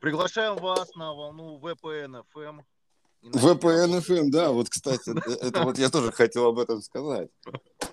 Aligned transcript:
Приглашаем 0.00 0.56
вас 0.56 0.94
на 0.94 1.12
волну 1.12 1.58
VPN 1.58 2.24
FM. 2.34 2.62
VPN 3.22 4.00
FM, 4.00 4.30
да, 4.30 4.50
вот, 4.50 4.70
кстати, 4.70 5.10
это 5.44 5.62
вот 5.62 5.78
я 5.78 5.90
тоже 5.90 6.10
хотел 6.10 6.46
об 6.46 6.58
этом 6.58 6.80
сказать. 6.80 7.28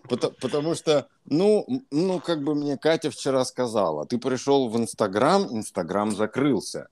Потому, 0.07 0.33
потому 0.39 0.75
что, 0.75 1.09
ну, 1.25 1.65
ну, 1.91 2.21
как 2.21 2.41
бы 2.43 2.55
мне 2.55 2.77
Катя 2.77 3.11
вчера 3.11 3.43
сказала, 3.43 4.05
ты 4.05 4.17
пришел 4.17 4.69
в 4.69 4.77
Инстаграм, 4.77 5.43
Инстаграм 5.51 6.15
закрылся. 6.15 6.87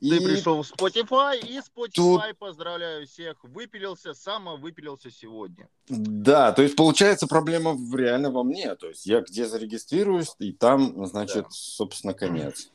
Ты 0.00 0.16
и... 0.16 0.24
пришел 0.24 0.62
в 0.62 0.66
Spotify, 0.66 1.38
и 1.38 1.58
Spotify, 1.58 1.90
Тут... 1.92 2.38
поздравляю 2.38 3.06
всех, 3.06 3.36
выпилился, 3.44 4.14
само 4.14 4.56
выпилился 4.56 5.10
сегодня. 5.10 5.68
Да, 5.88 6.52
то 6.52 6.62
есть 6.62 6.74
получается 6.74 7.26
проблема 7.26 7.78
реально 7.94 8.30
во 8.30 8.42
мне. 8.42 8.74
То 8.76 8.88
есть 8.88 9.04
я 9.04 9.20
где 9.20 9.46
зарегистрируюсь, 9.46 10.34
и 10.38 10.52
там, 10.52 11.06
значит, 11.06 11.44
да. 11.44 11.50
собственно, 11.50 12.14
конец. 12.14 12.72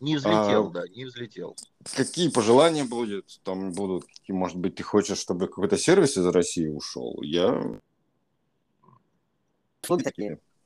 Не 0.00 0.16
взлетел, 0.16 0.68
а, 0.68 0.70
да, 0.70 0.88
не 0.88 1.04
взлетел. 1.04 1.56
Какие 1.94 2.30
пожелания 2.30 2.84
будут? 2.84 3.38
Там 3.44 3.72
будут, 3.72 4.06
может 4.28 4.56
быть, 4.56 4.76
ты 4.76 4.82
хочешь, 4.82 5.18
чтобы 5.18 5.46
какой-то 5.46 5.76
сервис 5.76 6.16
из 6.16 6.26
России 6.26 6.68
ушел? 6.68 7.20
Я. 7.22 7.80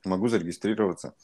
Могу 0.05 0.29
зарегистрироваться. 0.29 1.15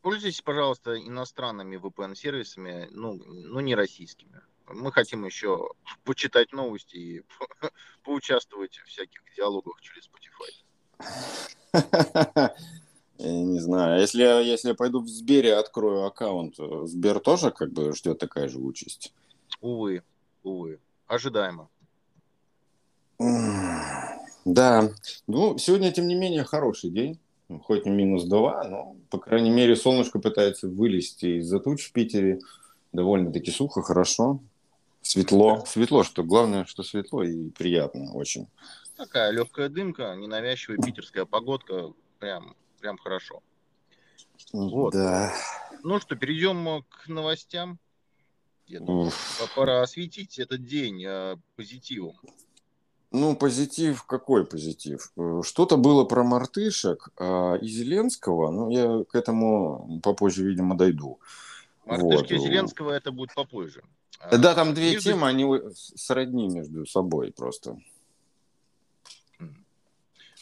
Пользуйтесь, 0.00 0.40
пожалуйста, 0.40 0.98
иностранными 0.98 1.76
VPN-сервисами, 1.76 2.88
ну, 2.90 3.14
ну, 3.14 3.60
не 3.60 3.74
российскими. 3.74 4.40
Мы 4.66 4.92
хотим 4.92 5.24
еще 5.26 5.70
почитать 6.04 6.52
новости 6.52 6.96
и 6.96 7.22
поучаствовать 8.02 8.76
в 8.78 8.84
всяких 8.86 9.20
диалогах 9.36 9.80
через 9.82 10.08
Spotify. 10.08 10.52
Я 13.18 13.30
не 13.30 13.60
знаю. 13.60 14.00
Если, 14.00 14.22
если 14.22 14.68
я 14.68 14.74
пойду 14.74 15.00
в 15.00 15.08
Сбере, 15.08 15.54
открою 15.54 16.04
аккаунт, 16.04 16.56
Сбер 16.84 17.20
тоже 17.20 17.50
как 17.50 17.72
бы 17.72 17.92
ждет 17.94 18.18
такая 18.18 18.48
же 18.48 18.58
участь? 18.58 19.12
Увы, 19.60 20.02
увы. 20.42 20.80
Ожидаемо. 21.06 21.68
Да. 24.44 24.90
Ну, 25.26 25.58
сегодня, 25.58 25.92
тем 25.92 26.08
не 26.08 26.14
менее, 26.14 26.44
хороший 26.44 26.90
день. 26.90 27.18
Хоть 27.64 27.86
и 27.86 27.90
минус 27.90 28.24
2, 28.24 28.64
но, 28.64 28.96
по 29.10 29.18
крайней 29.18 29.50
мере, 29.50 29.76
солнышко 29.76 30.18
пытается 30.18 30.66
вылезти 30.66 31.38
из-за 31.38 31.60
туч 31.60 31.88
в 31.88 31.92
Питере. 31.92 32.40
Довольно-таки 32.92 33.50
сухо, 33.50 33.82
хорошо. 33.82 34.40
Светло. 35.02 35.62
Светло, 35.66 36.02
что 36.02 36.24
главное, 36.24 36.64
что 36.64 36.82
светло 36.82 37.22
и 37.22 37.50
приятно 37.50 38.12
очень. 38.12 38.48
Такая 38.96 39.30
легкая 39.30 39.68
дымка, 39.68 40.14
ненавязчивая 40.16 40.78
питерская 40.78 41.26
погодка. 41.26 41.92
Прям 42.18 42.56
прям 42.84 42.98
хорошо. 42.98 43.42
Вот. 44.52 44.92
Да. 44.92 45.32
Ну 45.82 45.98
что, 46.00 46.16
перейдем 46.16 46.84
к 46.90 47.08
новостям. 47.08 47.78
Я 48.66 48.80
думаю, 48.80 49.10
пора 49.56 49.80
осветить 49.80 50.38
этот 50.38 50.66
день 50.66 51.02
э, 51.02 51.36
позитивом. 51.56 52.16
Ну, 53.10 53.36
позитив, 53.36 54.02
какой 54.04 54.44
позитив? 54.44 55.12
Э, 55.16 55.40
что-то 55.42 55.78
было 55.78 56.04
про 56.04 56.24
мартышек 56.24 57.08
а, 57.16 57.54
и 57.54 57.68
Зеленского, 57.68 58.50
но 58.50 58.70
я 58.70 59.04
к 59.04 59.14
этому 59.14 60.00
попозже, 60.02 60.44
видимо, 60.44 60.76
дойду. 60.76 61.20
Мартышки 61.86 62.34
вот. 62.34 62.42
Зеленского 62.42 62.90
это 62.90 63.12
будет 63.12 63.34
попозже. 63.34 63.82
Да, 64.30 64.54
там 64.54 64.74
две 64.74 64.92
между... 64.92 65.10
темы, 65.10 65.28
они 65.28 65.46
сродни 65.74 66.48
между 66.48 66.86
собой 66.86 67.32
просто. 67.32 67.78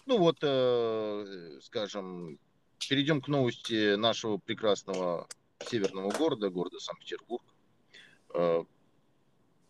Ну 0.07 0.19
вот, 0.19 0.39
э, 0.43 1.59
скажем, 1.63 2.39
перейдем 2.79 3.21
к 3.21 3.29
новости 3.29 3.95
нашего 3.95 4.39
прекрасного 4.39 5.29
северного 5.65 6.11
города, 6.11 6.51
города 6.51 6.79
Санкт-Петербург. 6.81 7.45
Э, 8.35 8.65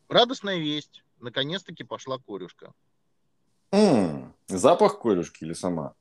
радостная 0.09 0.59
весть. 0.59 1.05
Наконец-таки 1.21 1.85
пошла 1.85 2.19
корюшка. 2.19 2.73
Mm, 3.71 4.33
запах 4.49 5.01
корюшки 5.01 5.45
или 5.45 5.53
сама? 5.53 5.95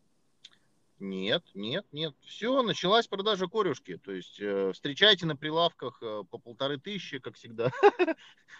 Нет, 1.01 1.43
нет, 1.55 1.85
нет. 1.91 2.13
Все, 2.21 2.61
началась 2.61 3.07
продажа 3.07 3.47
корюшки. 3.47 3.97
То 3.97 4.11
есть 4.11 4.39
э, 4.39 4.71
встречайте 4.71 5.25
на 5.25 5.35
прилавках 5.35 5.97
э, 6.03 6.23
по 6.29 6.37
полторы 6.37 6.77
тысячи, 6.77 7.17
как 7.17 7.35
всегда. 7.35 7.71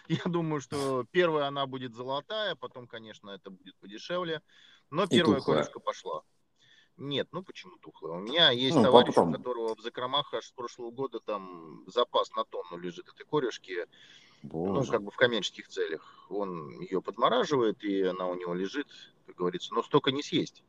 Я 0.08 0.24
думаю, 0.24 0.60
что 0.60 1.06
первая 1.12 1.46
она 1.46 1.66
будет 1.66 1.94
золотая, 1.94 2.56
потом, 2.56 2.88
конечно, 2.88 3.30
это 3.30 3.50
будет 3.50 3.76
подешевле. 3.76 4.42
Но 4.90 5.06
первая 5.06 5.40
корюшка 5.40 5.78
пошла. 5.78 6.22
Нет, 6.96 7.28
ну 7.30 7.44
почему 7.44 7.76
тухлая? 7.78 8.14
У 8.14 8.20
меня 8.20 8.50
есть 8.50 8.76
ну, 8.76 8.82
товарищ, 8.82 9.14
потом. 9.14 9.30
у 9.30 9.32
которого 9.34 9.76
в 9.76 9.80
закромах 9.80 10.34
аж 10.34 10.46
с 10.46 10.50
прошлого 10.50 10.90
года 10.90 11.20
там 11.20 11.84
запас 11.86 12.34
на 12.34 12.44
тонну 12.44 12.76
лежит 12.76 13.08
этой 13.08 13.24
корешки. 13.24 13.86
Ну, 14.42 14.48
Боже. 14.48 14.86
Ну, 14.86 14.92
как 14.92 15.02
бы 15.04 15.10
в 15.12 15.16
коммерческих 15.16 15.68
целях. 15.68 16.26
Он 16.28 16.80
ее 16.80 17.00
подмораживает, 17.00 17.84
и 17.84 18.02
она 18.02 18.26
у 18.26 18.34
него 18.34 18.52
лежит, 18.52 18.88
как 19.26 19.36
говорится. 19.36 19.72
Но 19.74 19.84
столько 19.84 20.10
не 20.10 20.24
съесть. 20.24 20.64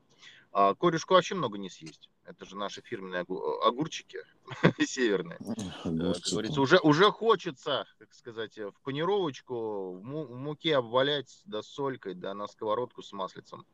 А 0.55 0.75
корешку 0.75 1.15
вообще 1.15 1.33
много 1.33 1.57
не 1.57 1.69
съесть. 1.69 2.11
Это 2.25 2.45
же 2.45 2.55
наши 2.55 2.81
фирменные 2.83 3.25
огурчики 3.65 4.19
северные. 4.85 5.37
Огурчики. 5.37 5.71
Как 5.83 5.93
говорится, 5.93 6.61
уже, 6.61 6.77
уже 6.77 7.11
хочется, 7.11 7.85
как 7.97 8.13
сказать, 8.13 8.55
в 8.57 8.73
панировочку, 8.83 9.93
в, 9.93 10.03
му- 10.03 10.25
в 10.25 10.35
муке 10.35 10.77
обвалять, 10.77 11.41
да 11.45 11.63
солькой, 11.63 12.13
да 12.13 12.35
на 12.35 12.47
сковородку 12.47 13.01
с 13.01 13.11
маслицем. 13.13 13.65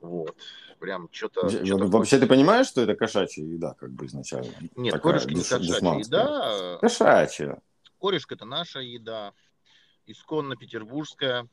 Вот. 0.00 0.34
Прям 0.78 1.08
что-то... 1.12 1.42
Вообще 1.88 2.18
ты 2.18 2.26
понимаешь, 2.26 2.68
что 2.68 2.80
это 2.80 2.94
кошачья 2.94 3.44
еда, 3.44 3.74
как 3.74 3.90
бы 3.90 4.06
изначально? 4.06 4.52
Нет, 4.76 4.94
Такая 4.94 5.20
корешка 5.20 5.30
не 5.34 5.42
кошачья 5.42 5.98
еда. 5.98 6.78
Кошачья. 6.80 7.60
Корешка 8.00 8.34
это 8.34 8.46
наша 8.46 8.78
еда, 8.80 9.34
исконно 10.06 10.56
петербургская. 10.56 11.48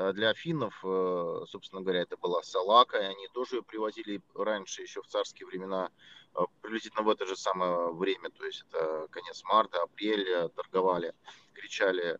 Э, 0.00 0.12
для 0.12 0.32
финнов, 0.32 0.80
э, 0.82 1.44
собственно 1.46 1.82
говоря, 1.82 2.00
это 2.00 2.16
была 2.16 2.42
салака, 2.42 2.98
и 2.98 3.04
они 3.04 3.28
тоже 3.28 3.56
ее 3.56 3.62
привозили 3.62 4.22
раньше, 4.34 4.82
еще 4.82 5.02
в 5.02 5.06
царские 5.06 5.46
времена, 5.46 5.90
э, 6.34 6.38
приблизительно 6.62 7.02
в 7.02 7.10
это 7.10 7.26
же 7.26 7.36
самое 7.36 7.92
время, 7.92 8.30
то 8.30 8.46
есть 8.46 8.64
это 8.68 9.08
конец 9.10 9.42
марта, 9.44 9.82
апрель, 9.82 10.48
торговали, 10.56 11.14
кричали. 11.52 12.18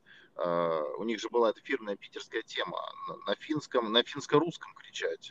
У 0.99 1.05
них 1.05 1.21
же 1.21 1.29
была 1.29 1.51
эта 1.51 1.61
фирменная 1.61 1.97
питерская 1.97 2.43
тема, 2.43 2.81
на 3.27 3.35
финском, 3.35 3.93
на 3.93 4.03
финско-русском 4.03 4.73
кричать. 4.75 5.31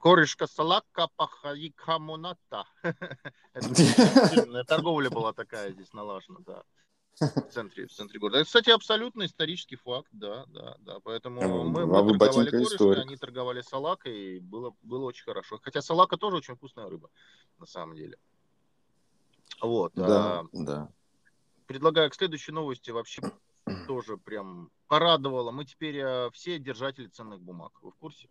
Корешка 0.00 0.46
салака 0.48 1.08
пахаика 1.16 1.98
моната. 1.98 2.64
Торговля 4.66 5.10
была 5.10 5.32
такая 5.32 5.70
здесь 5.70 5.92
налажена, 5.92 6.40
да 6.40 6.64
в 7.20 7.52
центре, 7.52 7.86
в 7.86 7.92
центре 7.92 8.18
города. 8.18 8.38
Это, 8.38 8.46
кстати, 8.46 8.70
абсолютно 8.70 9.26
исторический 9.26 9.76
факт, 9.76 10.08
да, 10.12 10.44
да, 10.46 10.76
да. 10.80 11.00
Поэтому 11.00 11.42
а, 11.42 11.64
мы, 11.64 11.86
мы 11.86 12.18
торговали 12.18 12.50
корешкой, 12.50 13.00
они 13.00 13.16
торговали 13.16 13.60
салакой, 13.60 14.36
и 14.36 14.40
было, 14.40 14.74
было 14.82 15.04
очень 15.04 15.24
хорошо. 15.24 15.58
Хотя 15.62 15.82
салака 15.82 16.16
тоже 16.16 16.36
очень 16.36 16.56
вкусная 16.56 16.88
рыба, 16.88 17.10
на 17.58 17.66
самом 17.66 17.96
деле. 17.96 18.18
Вот. 19.60 19.92
Да, 19.94 20.40
а, 20.40 20.44
да. 20.52 20.88
Предлагаю 21.66 22.10
к 22.10 22.14
следующей 22.14 22.52
новости 22.52 22.90
вообще 22.90 23.22
тоже 23.86 24.16
прям 24.16 24.70
порадовало. 24.88 25.50
Мы 25.50 25.64
теперь 25.64 26.00
а, 26.00 26.30
все 26.30 26.58
держатели 26.58 27.08
ценных 27.08 27.40
бумаг. 27.40 27.72
Вы 27.82 27.90
в 27.90 27.96
курсе? 27.96 28.28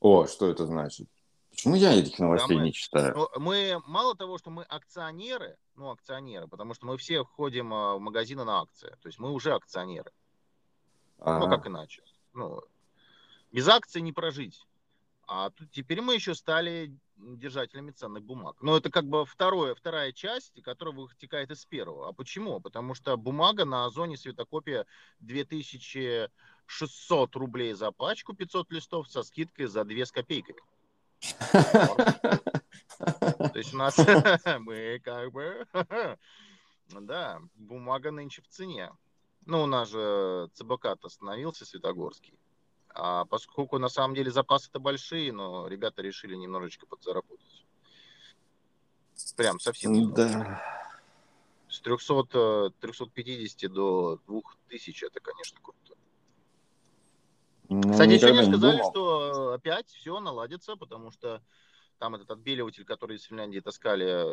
О, 0.00 0.26
что 0.26 0.48
это 0.48 0.66
значит? 0.66 1.08
Почему 1.58 1.74
я 1.74 1.92
этих 1.92 2.18
новостей 2.20 2.54
да, 2.54 2.60
мы, 2.60 2.66
не 2.66 2.72
читаю? 2.72 3.14
Ну, 3.16 3.28
мы 3.40 3.82
мало 3.84 4.14
того, 4.14 4.38
что 4.38 4.48
мы 4.48 4.62
акционеры, 4.62 5.58
ну, 5.74 5.90
акционеры, 5.90 6.46
потому 6.46 6.72
что 6.72 6.86
мы 6.86 6.96
все 6.98 7.24
ходим 7.24 7.74
а, 7.74 7.96
в 7.96 8.00
магазины 8.00 8.44
на 8.44 8.60
акции. 8.60 8.90
То 9.02 9.08
есть 9.08 9.18
мы 9.18 9.32
уже 9.32 9.52
акционеры. 9.52 10.12
А-а-а. 11.18 11.40
Ну, 11.40 11.48
как 11.48 11.66
иначе? 11.66 12.04
Ну, 12.32 12.62
без 13.50 13.66
акций 13.66 14.00
не 14.02 14.12
прожить. 14.12 14.64
А 15.26 15.50
тут 15.50 15.72
теперь 15.72 16.00
мы 16.00 16.14
еще 16.14 16.36
стали 16.36 16.96
держателями 17.16 17.90
ценных 17.90 18.22
бумаг. 18.22 18.54
Но 18.60 18.76
это 18.76 18.88
как 18.88 19.06
бы 19.06 19.26
второе, 19.26 19.74
вторая 19.74 20.12
часть, 20.12 20.62
которая 20.62 20.94
вытекает 20.94 21.50
из 21.50 21.66
первого. 21.66 22.08
А 22.08 22.12
почему? 22.12 22.60
Потому 22.60 22.94
что 22.94 23.16
бумага 23.16 23.64
на 23.64 23.84
Озоне 23.84 24.16
светокопия 24.16 24.86
2600 25.18 27.34
рублей 27.34 27.72
за 27.72 27.90
пачку, 27.90 28.32
500 28.32 28.70
листов 28.70 29.08
со 29.08 29.24
скидкой 29.24 29.66
за 29.66 29.82
2 29.82 30.06
с 30.06 30.12
копейками. 30.12 30.60
То 32.98 33.52
есть 33.54 33.74
у 33.74 33.76
нас 33.76 33.96
мы 34.60 35.00
как 35.04 35.32
бы, 35.32 35.66
да, 36.88 37.40
бумага 37.54 38.10
нынче 38.10 38.42
в 38.42 38.48
цене. 38.48 38.90
Ну, 39.46 39.62
у 39.62 39.66
нас 39.66 39.88
же 39.88 40.50
ЦБК 40.54 40.98
остановился, 41.02 41.64
Светогорский. 41.64 42.38
А 42.90 43.24
поскольку 43.24 43.78
на 43.78 43.88
самом 43.88 44.14
деле 44.14 44.30
запасы-то 44.30 44.80
большие, 44.80 45.32
но 45.32 45.68
ребята 45.68 46.02
решили 46.02 46.34
немножечко 46.34 46.86
подзаработать. 46.86 47.64
Прям 49.36 49.60
совсем. 49.60 50.12
Да. 50.12 50.62
С 51.68 51.80
300, 51.80 52.72
350 52.80 53.64
э, 53.64 53.68
до 53.68 54.20
2000 54.26 55.04
это, 55.04 55.20
конечно, 55.20 55.58
круто. 55.62 55.87
Ну, 57.68 57.92
Кстати, 57.92 58.18
сегодня 58.18 58.44
сказали, 58.44 58.76
думал. 58.76 58.90
что 58.90 59.52
опять 59.52 59.88
все 59.88 60.20
наладится, 60.20 60.76
потому 60.76 61.10
что 61.10 61.42
там 61.98 62.14
этот 62.14 62.30
отбеливатель, 62.30 62.84
который 62.84 63.16
из 63.16 63.24
Финляндии 63.24 63.60
таскали, 63.60 64.24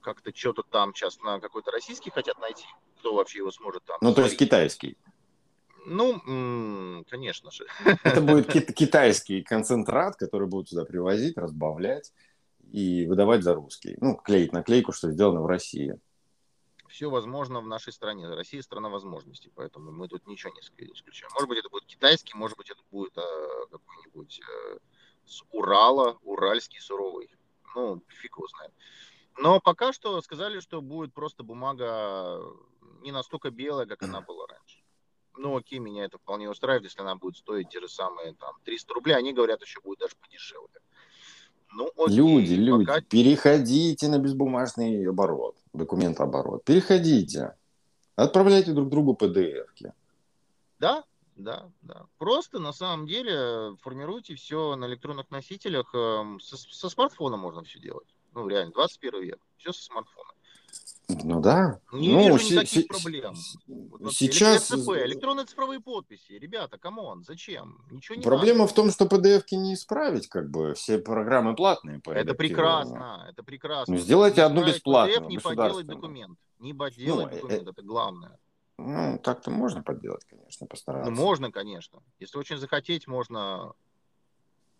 как-то 0.00 0.34
что-то 0.34 0.62
там 0.62 0.94
сейчас 0.94 1.18
на 1.20 1.40
какой-то 1.40 1.70
российский 1.70 2.10
хотят 2.10 2.38
найти. 2.38 2.66
Кто 2.98 3.14
вообще 3.14 3.38
его 3.38 3.50
сможет 3.50 3.84
там? 3.84 3.98
Ну, 4.00 4.14
то 4.14 4.22
есть 4.22 4.36
китайский. 4.36 4.96
Ну, 5.86 7.04
конечно 7.08 7.50
же. 7.50 7.64
Это 8.02 8.20
будет 8.20 8.46
китайский 8.74 9.42
концентрат, 9.42 10.16
который 10.16 10.48
будут 10.48 10.68
сюда 10.68 10.84
привозить, 10.84 11.38
разбавлять 11.38 12.12
и 12.72 13.06
выдавать 13.06 13.44
за 13.44 13.54
русский. 13.54 13.96
Ну, 14.00 14.16
клеить 14.16 14.52
наклейку, 14.52 14.92
что 14.92 15.10
сделано 15.10 15.42
в 15.42 15.46
России. 15.46 15.98
Все 16.96 17.10
возможно 17.10 17.60
в 17.60 17.66
нашей 17.66 17.92
стране. 17.92 18.26
Россия 18.26 18.62
страна 18.62 18.88
возможностей, 18.88 19.52
поэтому 19.54 19.92
мы 19.92 20.08
тут 20.08 20.26
ничего 20.26 20.54
не 20.54 20.60
исключаем. 20.60 21.30
Может 21.34 21.46
быть, 21.46 21.58
это 21.58 21.68
будет 21.68 21.84
китайский, 21.84 22.34
может 22.34 22.56
быть, 22.56 22.70
это 22.70 22.80
будет 22.90 23.18
э, 23.18 23.66
какой-нибудь 23.70 24.40
э, 24.40 24.78
с 25.26 25.42
Урала, 25.50 26.18
уральский 26.22 26.80
суровый. 26.80 27.28
Ну, 27.74 28.02
фиг 28.08 28.38
его 28.38 28.46
знает. 28.48 28.72
Но 29.36 29.60
пока 29.60 29.92
что 29.92 30.18
сказали, 30.22 30.58
что 30.60 30.80
будет 30.80 31.12
просто 31.12 31.42
бумага 31.42 32.40
не 33.02 33.12
настолько 33.12 33.50
белая, 33.50 33.84
как 33.84 34.02
она 34.02 34.22
была 34.22 34.46
раньше. 34.46 34.82
Ну, 35.36 35.54
окей, 35.54 35.80
меня 35.80 36.06
это 36.06 36.16
вполне 36.16 36.48
устраивает, 36.48 36.84
если 36.84 37.02
она 37.02 37.16
будет 37.16 37.36
стоить 37.36 37.68
те 37.68 37.78
же 37.78 37.90
самые 37.90 38.32
там 38.36 38.54
300 38.64 38.94
рублей. 38.94 39.16
Они 39.16 39.34
говорят, 39.34 39.60
еще 39.60 39.82
будет 39.82 39.98
даже 39.98 40.16
подешевле. 40.16 40.75
Ну, 41.76 41.90
окей, 41.94 42.16
люди, 42.16 42.54
люди, 42.54 42.86
пока... 42.86 43.02
переходите 43.02 44.08
на 44.08 44.18
безбумажный 44.18 45.06
оборот, 45.06 45.56
документооборот. 45.74 46.64
Переходите. 46.64 47.54
Отправляйте 48.14 48.72
друг 48.72 48.88
другу 48.88 49.12
PDF-ки. 49.12 49.92
Да, 50.78 51.04
да, 51.36 51.68
да. 51.82 52.06
Просто 52.16 52.58
на 52.60 52.72
самом 52.72 53.06
деле 53.06 53.76
формируйте 53.82 54.34
все 54.36 54.74
на 54.76 54.86
электронных 54.86 55.30
носителях. 55.30 55.94
Эм, 55.94 56.40
со, 56.40 56.56
со 56.56 56.88
смартфона 56.88 57.36
можно 57.36 57.62
все 57.62 57.78
делать. 57.78 58.08
Ну, 58.32 58.48
реально, 58.48 58.72
21 58.72 59.22
век. 59.22 59.38
Все 59.58 59.74
со 59.74 59.84
смартфона. 59.84 60.30
Ну 61.08 61.40
да. 61.40 61.78
Не 61.92 62.12
ну, 62.12 62.32
вижу 62.32 62.54
никаких 62.54 62.84
с- 62.84 62.86
проблем. 62.86 63.34
Вот 63.66 64.12
сейчас... 64.12 64.70
ЭЦП, 64.70 64.90
электронные 65.04 65.46
цифровые 65.46 65.80
подписи. 65.80 66.32
Ребята, 66.32 66.78
come 66.78 67.03
on, 67.03 67.22
зачем? 67.22 67.80
Ничего 67.90 68.16
не 68.16 68.22
Проблема 68.22 68.60
надо. 68.60 68.72
в 68.72 68.74
том, 68.74 68.90
что 68.90 69.04
PDF-ки 69.04 69.54
не 69.54 69.74
исправить, 69.74 70.28
как 70.28 70.50
бы. 70.50 70.74
Все 70.74 70.98
программы 70.98 71.54
платные. 71.54 72.00
По 72.00 72.10
это 72.10 72.34
прекрасно, 72.34 73.26
это 73.30 73.42
прекрасно. 73.44 73.94
Ну, 73.94 74.00
сделайте 74.00 74.40
не 74.40 74.46
одну 74.46 74.66
бесплатную. 74.66 75.20
PDF, 75.20 75.28
не 75.28 75.38
подделать 75.38 75.86
документ. 75.86 76.38
Не 76.58 76.74
подделать 76.74 77.32
ну, 77.32 77.36
документ, 77.36 77.68
э... 77.68 77.70
это 77.70 77.82
главное. 77.82 78.38
Ну, 78.78 79.18
так-то 79.22 79.50
можно 79.50 79.82
подделать, 79.82 80.24
конечно, 80.24 80.66
постараться. 80.66 81.10
Ну, 81.10 81.16
можно, 81.16 81.50
конечно. 81.50 82.02
Если 82.18 82.36
очень 82.36 82.58
захотеть, 82.58 83.06
можно 83.06 83.72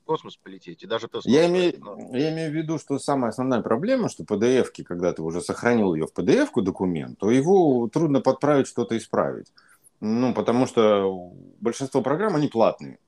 космос 0.06 0.37
полететь, 0.37 0.82
и 0.82 0.87
даже 0.87 1.08
тест. 1.08 1.26
Я, 1.26 1.47
имею, 1.49 1.75
но... 1.79 2.17
я 2.17 2.32
имею 2.32 2.50
в 2.50 2.55
виду, 2.55 2.79
что 2.79 2.99
самая 2.99 3.31
основная 3.31 3.61
проблема, 3.61 4.08
что 4.08 4.23
PDF, 4.25 4.70
когда 4.85 5.12
ты 5.12 5.23
уже 5.23 5.41
сохранил 5.41 5.94
ее 5.94 6.06
в 6.06 6.14
PDF 6.14 6.49
документ, 6.62 7.19
то 7.19 7.31
его 7.31 7.88
трудно 7.88 8.20
подправить, 8.20 8.69
что-то 8.69 8.97
исправить. 8.97 9.53
Ну, 10.00 10.32
потому 10.35 10.67
что 10.67 11.32
большинство 11.61 12.03
программ, 12.03 12.37
они 12.37 12.49
платные. 12.49 12.99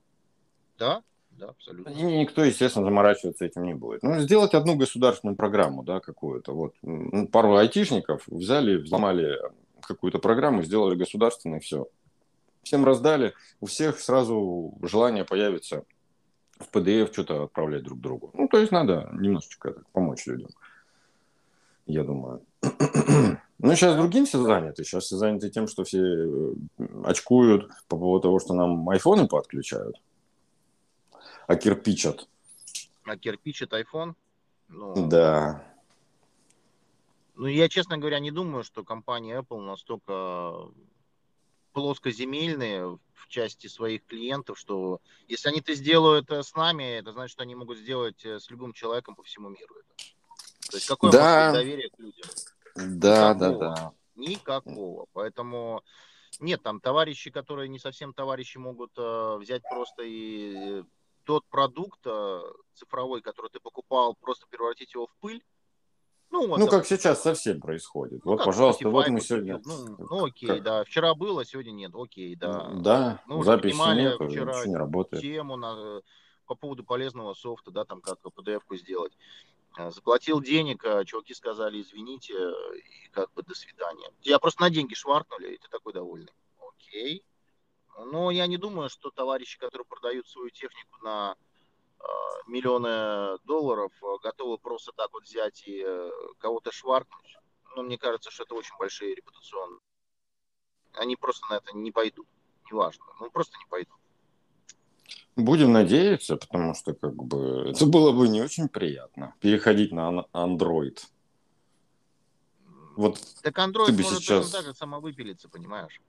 Да, 0.77 1.01
да, 1.31 1.49
абсолютно. 1.49 1.91
И 1.91 2.01
никто, 2.01 2.43
естественно, 2.43 2.85
заморачиваться 2.85 3.45
этим 3.45 3.63
не 3.63 3.73
будет. 3.73 4.03
Ну, 4.03 4.19
сделать 4.19 4.53
одну 4.53 4.75
государственную 4.75 5.37
программу, 5.37 5.83
да, 5.83 5.99
какую-то. 5.99 6.53
Вот 6.53 6.75
пару 7.31 7.55
айтишников 7.55 8.23
взяли, 8.27 8.77
взломали 8.77 9.37
какую-то 9.81 10.19
программу, 10.19 10.63
сделали 10.63 10.95
государственной, 10.95 11.59
все. 11.59 11.87
Всем 12.63 12.83
раздали, 12.83 13.33
у 13.61 13.67
всех 13.67 13.99
сразу 13.99 14.77
желание 14.81 15.23
появится 15.23 15.85
в 16.59 16.69
PDF 16.71 17.11
что-то 17.11 17.43
отправлять 17.43 17.83
друг 17.83 17.99
другу. 17.99 18.31
Ну, 18.33 18.47
то 18.47 18.57
есть 18.57 18.71
надо 18.71 19.09
немножечко 19.13 19.75
помочь 19.91 20.27
людям, 20.27 20.49
я 21.85 22.03
думаю. 22.03 22.41
Ну, 23.61 23.75
сейчас 23.75 23.97
другим 23.97 24.25
все 24.25 24.41
заняты. 24.41 24.85
Сейчас 24.85 25.03
все 25.03 25.17
заняты 25.17 25.49
тем, 25.49 25.67
что 25.67 25.83
все 25.83 25.99
э, 25.99 26.53
очкуют 27.03 27.69
по 27.89 27.97
поводу 27.97 28.21
того, 28.21 28.39
что 28.39 28.53
нам 28.53 28.87
айфоны 28.89 29.27
подключают. 29.27 30.01
А 31.45 31.57
кирпичат. 31.57 32.29
А 33.03 33.17
кирпичат 33.17 33.73
iPhone? 33.73 34.13
Ну, 34.69 35.09
да. 35.09 35.61
Ну, 37.35 37.47
я, 37.47 37.67
честно 37.67 37.97
говоря, 37.97 38.19
не 38.19 38.31
думаю, 38.31 38.63
что 38.63 38.85
компания 38.85 39.39
Apple 39.39 39.59
настолько 39.59 40.69
плоскоземельные 41.79 42.99
в 43.13 43.27
части 43.27 43.67
своих 43.67 44.05
клиентов, 44.05 44.57
что 44.57 45.01
если 45.27 45.49
они 45.49 45.59
это 45.59 45.73
сделают 45.73 46.29
э, 46.31 46.43
с 46.43 46.53
нами, 46.55 46.97
это 46.97 47.11
значит, 47.11 47.33
что 47.33 47.43
они 47.43 47.55
могут 47.55 47.77
сделать 47.77 48.23
э, 48.25 48.39
с 48.39 48.49
любым 48.49 48.73
человеком 48.73 49.15
по 49.15 49.23
всему 49.23 49.49
миру. 49.49 49.75
То 50.69 50.77
есть 50.77 50.87
какое 50.87 51.11
да. 51.11 51.51
доверие 51.51 51.89
к 51.89 51.99
людям? 51.99 52.29
Да, 52.75 53.33
Никакого. 53.33 53.59
да, 53.59 53.75
да. 53.75 53.93
Никакого. 54.15 55.05
Поэтому 55.13 55.83
нет, 56.39 56.61
там 56.61 56.79
товарищи, 56.79 57.31
которые 57.31 57.69
не 57.69 57.79
совсем 57.79 58.13
товарищи, 58.13 58.57
могут 58.57 58.91
э, 58.97 59.37
взять 59.39 59.63
просто 59.63 60.03
и 60.05 60.83
тот 61.23 61.45
продукт 61.49 61.99
э, 62.05 62.41
цифровой, 62.73 63.21
который 63.21 63.49
ты 63.51 63.59
покупал, 63.59 64.15
просто 64.15 64.47
превратить 64.47 64.93
его 64.93 65.07
в 65.07 65.15
пыль, 65.19 65.43
ну, 66.31 66.47
вот, 66.47 66.59
ну 66.59 66.67
как 66.67 66.85
сейчас 66.85 67.21
совсем 67.21 67.59
происходит. 67.59 68.23
Ну, 68.23 68.31
вот, 68.31 68.45
пожалуйста, 68.45 68.87
вот 68.89 69.07
мы 69.07 69.19
сегодня... 69.19 69.59
Ну, 69.65 69.95
ну 69.97 70.25
окей, 70.25 70.47
как... 70.47 70.63
да. 70.63 70.83
Вчера 70.83 71.15
было, 71.15 71.43
сегодня 71.43 71.71
нет. 71.71 71.91
Окей, 71.95 72.35
да. 72.35 72.69
Да, 72.73 73.21
мы 73.25 73.43
записи 73.43 73.95
нет, 73.95 74.15
вчера 74.15 74.65
не 74.65 74.75
работает. 74.75 75.23
тему 75.23 75.55
на, 75.55 76.01
по 76.45 76.55
поводу 76.55 76.83
полезного 76.83 77.33
софта, 77.33 77.71
да, 77.71 77.83
там 77.83 78.01
как 78.01 78.19
PDF-ку 78.19 78.75
сделать. 78.75 79.17
Э, 79.77 79.89
заплатил 79.89 80.39
денег, 80.39 80.85
а 80.85 81.03
чуваки 81.03 81.33
сказали, 81.33 81.81
извините, 81.81 82.33
и 82.33 83.09
как 83.11 83.33
бы 83.33 83.41
до 83.41 83.55
свидания. 83.55 84.11
Я 84.21 84.37
просто 84.37 84.61
на 84.61 84.69
деньги 84.69 84.93
шваркнули, 84.93 85.55
и 85.55 85.57
ты 85.57 85.67
такой 85.67 85.93
довольный. 85.93 86.33
Окей. 86.59 87.23
Но 88.05 88.29
я 88.29 88.45
не 88.45 88.57
думаю, 88.57 88.89
что 88.89 89.09
товарищи, 89.09 89.57
которые 89.57 89.85
продают 89.85 90.27
свою 90.27 90.51
технику 90.51 91.03
на 91.03 91.35
Э, 91.35 91.48
миллионы 92.49 93.37
долларов 93.45 93.91
э, 94.01 94.05
готовы 94.23 94.57
просто 94.57 94.91
так 94.91 95.11
вот 95.13 95.23
взять 95.23 95.63
и 95.67 95.83
э, 95.85 96.11
кого-то 96.39 96.71
шваркнуть. 96.71 97.37
Но 97.75 97.83
мне 97.83 97.97
кажется, 97.97 98.31
что 98.31 98.43
это 98.43 98.55
очень 98.55 98.75
большие 98.77 99.15
репутационные. 99.15 99.79
Они 100.93 101.15
просто 101.15 101.45
на 101.49 101.57
это 101.57 101.75
не 101.75 101.91
пойдут. 101.91 102.27
Неважно. 102.71 103.05
Ну, 103.19 103.29
просто 103.31 103.57
не 103.57 103.65
пойдут. 103.69 103.95
Будем 105.35 105.71
надеяться, 105.71 106.35
потому 106.35 106.73
что 106.73 106.93
как 106.93 107.15
бы 107.15 107.69
это 107.69 107.85
было 107.85 108.11
бы 108.11 108.27
не 108.27 108.41
очень 108.41 108.67
приятно 108.67 109.35
переходить 109.39 109.91
на 109.91 110.25
Android. 110.33 110.99
Вот 112.95 113.17
так 113.41 113.57
Android 113.57 113.93
может 113.93 114.19
сейчас... 114.19 114.51
так 114.51 114.65
же 114.65 114.73
самовыпилиться, 114.73 115.47
понимаешь? 115.47 116.01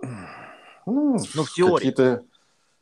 Ну, 0.00 1.16
ну 1.34 1.44
в 1.44 1.52
теории. 1.52 1.90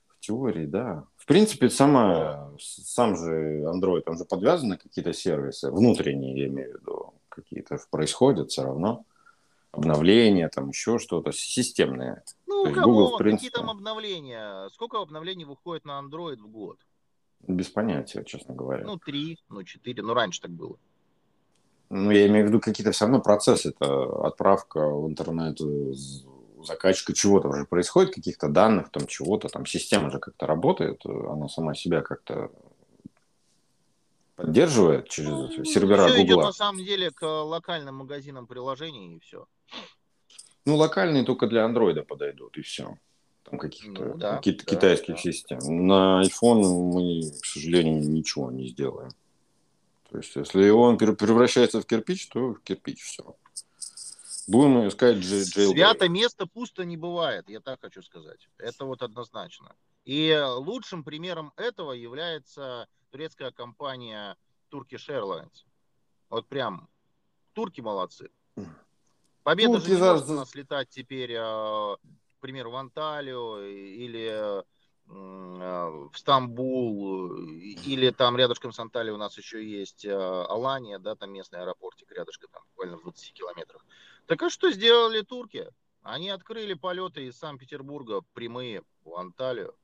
В 0.09 0.21
теории, 0.21 0.67
да. 0.67 1.07
В 1.27 1.29
принципе, 1.29 1.69
сама, 1.71 2.53
сам 2.61 3.17
же 3.17 3.65
Android, 3.65 4.03
там 4.03 4.17
же 4.17 4.25
подвязаны 4.25 4.77
какие-то 4.77 5.13
сервисы, 5.13 5.73
внутренние, 5.73 6.39
я 6.39 6.47
имею 6.47 6.71
в 6.71 6.81
виду, 6.81 7.15
какие-то 7.29 7.81
происходят 7.91 8.53
все 8.53 8.63
равно. 8.63 9.05
Обновления, 9.73 10.49
там 10.49 10.69
еще 10.69 11.01
что-то, 11.01 11.33
системные. 11.33 12.23
Ну, 12.47 12.73
кому, 12.73 12.93
Google, 12.93 13.19
принципе... 13.19 13.51
какие 13.51 13.61
там 13.61 13.71
обновления? 13.71 14.69
Сколько 14.69 15.01
обновлений 15.01 15.45
выходит 15.45 15.85
на 15.85 16.01
Android 16.01 16.37
в 16.37 16.47
год? 16.47 16.79
Без 17.41 17.71
понятия, 17.71 18.23
честно 18.23 18.55
говоря. 18.55 18.85
Ну, 18.85 18.97
три, 18.97 19.41
ну, 19.49 19.65
четыре, 19.65 20.05
ну, 20.05 20.15
раньше 20.15 20.43
так 20.43 20.53
было. 20.53 20.77
Ну, 21.91 22.13
я 22.13 22.29
имею 22.29 22.45
в 22.45 22.49
виду 22.51 22.61
какие-то 22.61 22.93
все 22.93 23.07
равно 23.07 23.21
процессы, 23.21 23.71
это 23.71 24.25
отправка 24.25 24.79
в 24.89 25.09
интернет 25.09 25.59
заказчика 26.67 27.15
чего-то 27.15 27.49
уже 27.49 27.65
происходит, 27.65 28.15
каких-то 28.15 28.49
данных, 28.49 28.91
там 28.91 29.07
чего-то, 29.07 29.49
там 29.49 29.65
система 29.67 30.11
же 30.11 30.19
как-то 30.19 30.47
работает, 30.47 31.05
она 31.07 31.49
сама 31.49 31.75
себя 31.75 32.03
как-то 32.03 32.51
поддерживает 34.37 35.09
через 35.09 35.31
ну, 35.31 35.65
сервера 35.65 36.09
все 36.09 36.19
Google. 36.19 36.25
идет 36.25 36.45
на 36.45 36.53
самом 36.53 36.85
деле 36.85 37.11
к 37.11 37.23
локальным 37.25 37.97
магазинам 37.97 38.47
приложений 38.47 39.17
и 39.17 39.21
все. 39.21 39.47
Ну, 40.67 40.77
локальные 40.77 41.25
только 41.25 41.47
для 41.47 41.65
андроида 41.65 42.03
подойдут 42.03 42.59
и 42.59 42.63
все. 42.63 42.99
Там 43.45 43.59
каких-то 43.59 44.05
ну, 44.05 44.17
да, 44.17 44.37
какие-то 44.37 44.65
да, 44.67 44.71
китайских 44.73 45.15
да. 45.15 45.21
систем. 45.21 45.59
На 45.87 46.23
iPhone 46.23 46.63
мы, 46.63 47.31
к 47.41 47.47
сожалению, 47.47 48.03
ничего 48.09 48.51
не 48.51 48.69
сделаем. 48.69 49.11
То 50.11 50.19
есть, 50.19 50.37
если 50.37 50.69
он 50.71 50.99
превращается 50.99 51.81
в 51.81 51.87
кирпич, 51.87 52.29
то 52.29 52.55
в 52.55 52.61
кирпич 52.61 53.03
все. 53.03 53.37
Будем 54.47 54.87
искать 54.87 55.17
jailbreak. 55.17 55.73
Свято 55.73 56.09
место 56.09 56.47
пусто 56.47 56.85
не 56.85 56.97
бывает, 56.97 57.49
я 57.49 57.61
так 57.61 57.81
хочу 57.81 58.03
сказать. 58.03 58.49
Это 58.59 58.85
вот 58.85 59.03
однозначно. 59.03 59.75
И 60.05 60.41
лучшим 60.57 61.03
примером 61.03 61.53
этого 61.57 61.93
является 61.93 62.87
турецкая 63.11 63.51
компания 63.51 64.37
Turkish 64.71 65.09
Airlines. 65.09 65.65
Вот 66.29 66.47
прям 66.47 66.89
турки 67.55 67.81
молодцы. 67.81 68.31
Победа 69.43 69.75
турки 69.75 69.91
же 69.91 69.97
за... 69.97 70.33
нас 70.33 70.55
летать 70.55 70.89
теперь, 70.91 71.35
а, 71.37 71.97
к 71.97 72.41
примеру, 72.41 72.71
в 72.71 72.77
Анталию 72.77 73.65
или 73.65 74.65
в 75.09 76.11
Стамбул, 76.15 77.37
или 77.37 78.11
там 78.11 78.37
рядышком 78.37 78.73
с 78.73 78.81
Анталией 78.81 79.15
у 79.15 79.19
нас 79.19 79.39
еще 79.39 79.65
есть 79.65 80.05
Алания, 80.05 80.99
да, 80.99 81.15
там 81.15 81.33
местный 81.33 81.61
аэропортик 81.61 82.11
рядышком, 82.11 82.51
там 82.53 82.65
буквально 82.71 82.97
в 82.97 83.03
20 83.03 83.33
километрах. 83.33 83.85
Так 84.27 84.43
а 84.43 84.51
что 84.51 84.71
сделали 84.71 85.23
турки? 85.23 85.69
Они 86.03 86.31
открыли 86.31 86.75
полеты 86.75 87.27
из 87.27 87.39
Санкт-Петербурга 87.39 88.23
прямые 88.33 88.83
в 89.05 89.15
Анталию. 89.15 89.75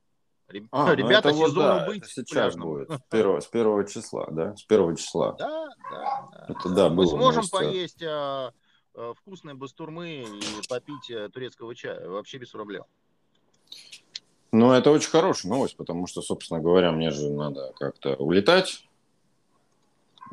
А, 0.71 0.87
ну 0.87 0.93
Ребята, 0.93 1.29
ну 1.29 1.47
сезону 1.47 1.47
вот, 1.47 1.79
да, 1.79 1.85
быть. 1.87 2.05
Сейчас 2.05 2.55
будет. 2.55 2.89
С 2.91 3.01
первого, 3.09 3.39
с 3.39 3.47
первого 3.47 3.85
числа, 3.85 4.27
да? 4.29 4.55
С 4.55 4.63
первого 4.63 4.95
числа. 4.95 5.33
Да, 5.33 5.69
да. 5.89 6.29
да. 6.31 6.45
Это 6.49 6.69
да, 6.69 6.89
Мы 6.89 7.07
сможем 7.07 7.47
поесть 7.47 8.03
а, 8.03 8.53
а, 8.93 9.13
вкусные 9.13 9.55
бастурмы 9.55 10.23
и 10.23 10.67
попить 10.69 11.09
а, 11.11 11.29
турецкого 11.29 11.73
чая. 11.73 12.07
Вообще 12.07 12.37
без 12.37 12.49
проблем. 12.49 12.83
Ну, 14.51 14.71
это 14.71 14.91
очень 14.91 15.09
хорошая 15.09 15.51
новость, 15.51 15.77
потому 15.77 16.05
что, 16.05 16.21
собственно 16.21 16.59
говоря, 16.59 16.91
мне 16.91 17.09
же 17.09 17.31
надо 17.31 17.73
как-то 17.79 18.15
улетать. 18.15 18.87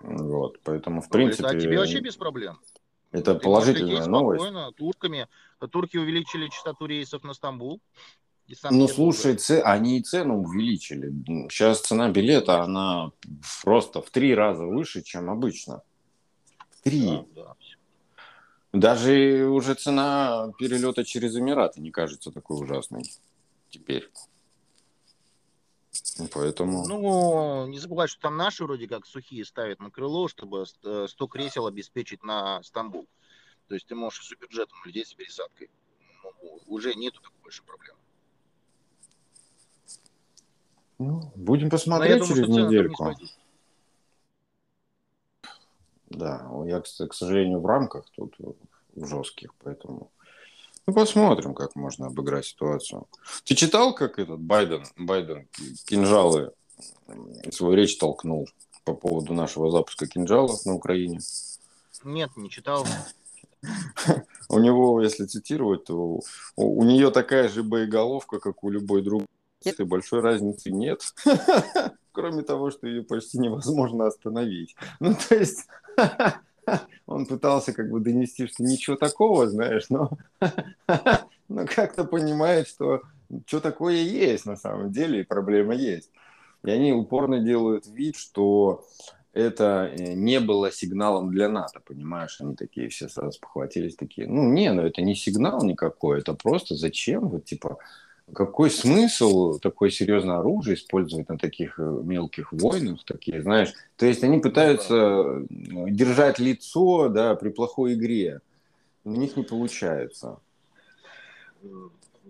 Вот, 0.02 0.60
поэтому, 0.62 1.00
в 1.00 1.04
ну, 1.04 1.10
принципе... 1.10 1.44
Улетать 1.44 1.62
тебе 1.62 1.78
вообще 1.78 2.00
без 2.00 2.16
проблем. 2.16 2.60
Это 3.12 3.34
Ты 3.34 3.40
положительная 3.40 4.06
новость. 4.06 4.44
Турками. 4.76 5.28
Турки 5.70 5.96
увеличили 5.96 6.48
частоту 6.48 6.86
рейсов 6.86 7.24
на 7.24 7.34
Стамбул. 7.34 7.80
Ну, 8.70 8.88
слушай, 8.88 9.36
ц... 9.36 9.62
они 9.62 9.98
и 9.98 10.02
цену 10.02 10.42
увеличили. 10.42 11.12
Сейчас 11.48 11.80
цена 11.80 12.10
билета, 12.10 12.62
она 12.62 13.12
просто 13.62 14.02
в 14.02 14.10
три 14.10 14.34
раза 14.34 14.64
выше, 14.64 15.02
чем 15.02 15.30
обычно. 15.30 15.82
В 16.70 16.82
три. 16.82 17.06
Да, 17.06 17.24
да. 17.34 17.56
Даже 18.72 19.46
уже 19.46 19.74
цена 19.74 20.52
перелета 20.58 21.04
через 21.04 21.36
Эмираты 21.36 21.80
не 21.80 21.90
кажется 21.90 22.30
такой 22.30 22.62
ужасной 22.62 23.04
теперь. 23.68 24.08
Поэтому... 26.32 26.86
Ну, 26.86 27.66
не 27.66 27.78
забывай, 27.78 28.08
что 28.08 28.20
там 28.20 28.36
наши 28.36 28.64
вроде 28.64 28.86
как 28.88 29.06
сухие 29.06 29.44
ставят 29.44 29.80
на 29.80 29.90
крыло, 29.90 30.28
чтобы 30.28 30.66
100 30.66 31.06
э, 31.06 31.28
кресел 31.28 31.66
обеспечить 31.66 32.22
на 32.22 32.62
Стамбул. 32.62 33.06
То 33.68 33.74
есть 33.74 33.86
ты 33.86 33.94
можешь 33.94 34.24
суперджетом 34.24 34.78
людей 34.84 35.04
с 35.04 35.14
пересадкой. 35.14 35.70
Ну, 36.22 36.60
уже 36.66 36.94
нету 36.94 37.20
такой 37.20 37.38
большой 37.42 37.66
проблемы. 37.66 37.98
Ну, 40.98 41.32
будем 41.34 41.70
посмотреть 41.70 42.26
через 42.26 42.46
думаю, 42.46 42.66
недельку. 42.66 43.14
Да, 46.10 46.50
я, 46.66 46.80
к 46.80 47.14
сожалению, 47.14 47.60
в 47.60 47.66
рамках 47.66 48.04
тут 48.10 48.36
в 48.94 49.06
жестких, 49.06 49.54
поэтому 49.62 50.10
ну, 50.86 50.94
посмотрим, 50.94 51.54
как 51.54 51.76
можно 51.76 52.06
обыграть 52.06 52.46
ситуацию. 52.46 53.06
Ты 53.44 53.54
читал, 53.54 53.94
как 53.94 54.18
этот 54.18 54.40
Байден, 54.40 54.84
Байден 54.96 55.48
кинжалы 55.86 56.52
свою 57.50 57.74
речь 57.74 57.96
толкнул 57.98 58.48
по 58.84 58.94
поводу 58.94 59.34
нашего 59.34 59.70
запуска 59.70 60.06
кинжалов 60.06 60.64
на 60.64 60.74
Украине? 60.74 61.20
Нет, 62.04 62.30
не 62.36 62.50
читал. 62.50 62.86
У 64.48 64.58
него, 64.58 65.02
если 65.02 65.26
цитировать, 65.26 65.84
то 65.84 66.20
у 66.56 66.84
нее 66.84 67.10
такая 67.10 67.48
же 67.48 67.62
боеголовка, 67.62 68.38
как 68.38 68.64
у 68.64 68.70
любой 68.70 69.02
другой 69.02 69.26
и 69.64 69.82
большой 69.82 70.20
разницы 70.20 70.70
нет. 70.70 71.14
Кроме 72.12 72.42
того, 72.42 72.70
что 72.70 72.86
ее 72.86 73.02
почти 73.02 73.38
невозможно 73.38 74.06
остановить. 74.06 74.74
Ну, 74.98 75.14
то 75.14 75.34
есть, 75.34 75.66
он 77.06 77.26
пытался 77.26 77.72
как 77.72 77.90
бы 77.90 78.00
донести, 78.00 78.46
что 78.46 78.62
ничего 78.62 78.96
такого, 78.96 79.48
знаешь, 79.48 79.86
но, 79.88 80.10
но 81.48 81.66
как-то 81.66 82.04
понимает, 82.04 82.68
что 82.68 83.02
что 83.46 83.60
такое 83.60 83.96
есть 83.96 84.46
на 84.46 84.56
самом 84.56 84.90
деле, 84.90 85.20
и 85.20 85.24
проблема 85.24 85.74
есть. 85.74 86.10
И 86.64 86.70
они 86.70 86.92
упорно 86.92 87.38
делают 87.38 87.86
вид, 87.86 88.16
что 88.16 88.84
это 89.32 89.90
э, 89.96 90.14
не 90.14 90.40
было 90.40 90.72
сигналом 90.72 91.30
для 91.30 91.48
НАТО, 91.48 91.80
понимаешь? 91.84 92.40
Они 92.40 92.56
такие 92.56 92.88
все 92.88 93.08
сразу 93.08 93.38
похватились, 93.40 93.96
такие, 93.96 94.26
ну 94.26 94.50
не, 94.50 94.72
ну 94.72 94.82
это 94.82 95.02
не 95.02 95.14
сигнал 95.14 95.62
никакой, 95.64 96.18
это 96.18 96.34
просто 96.34 96.74
зачем? 96.74 97.28
Вот 97.28 97.44
типа, 97.44 97.78
какой 98.34 98.70
смысл 98.70 99.58
такое 99.58 99.90
серьезное 99.90 100.38
оружие 100.38 100.76
использовать 100.76 101.28
на 101.28 101.38
таких 101.38 101.78
э, 101.78 101.82
мелких 101.82 102.52
войнах, 102.52 103.04
такие, 103.04 103.42
знаешь? 103.42 103.72
То 103.96 104.06
есть 104.06 104.22
они 104.24 104.38
пытаются 104.38 104.94
э, 104.94 105.46
держать 105.48 106.38
лицо, 106.38 107.08
да, 107.08 107.34
при 107.34 107.50
плохой 107.50 107.94
игре. 107.94 108.40
У 109.04 109.10
них 109.10 109.36
не 109.36 109.42
получается. 109.42 110.38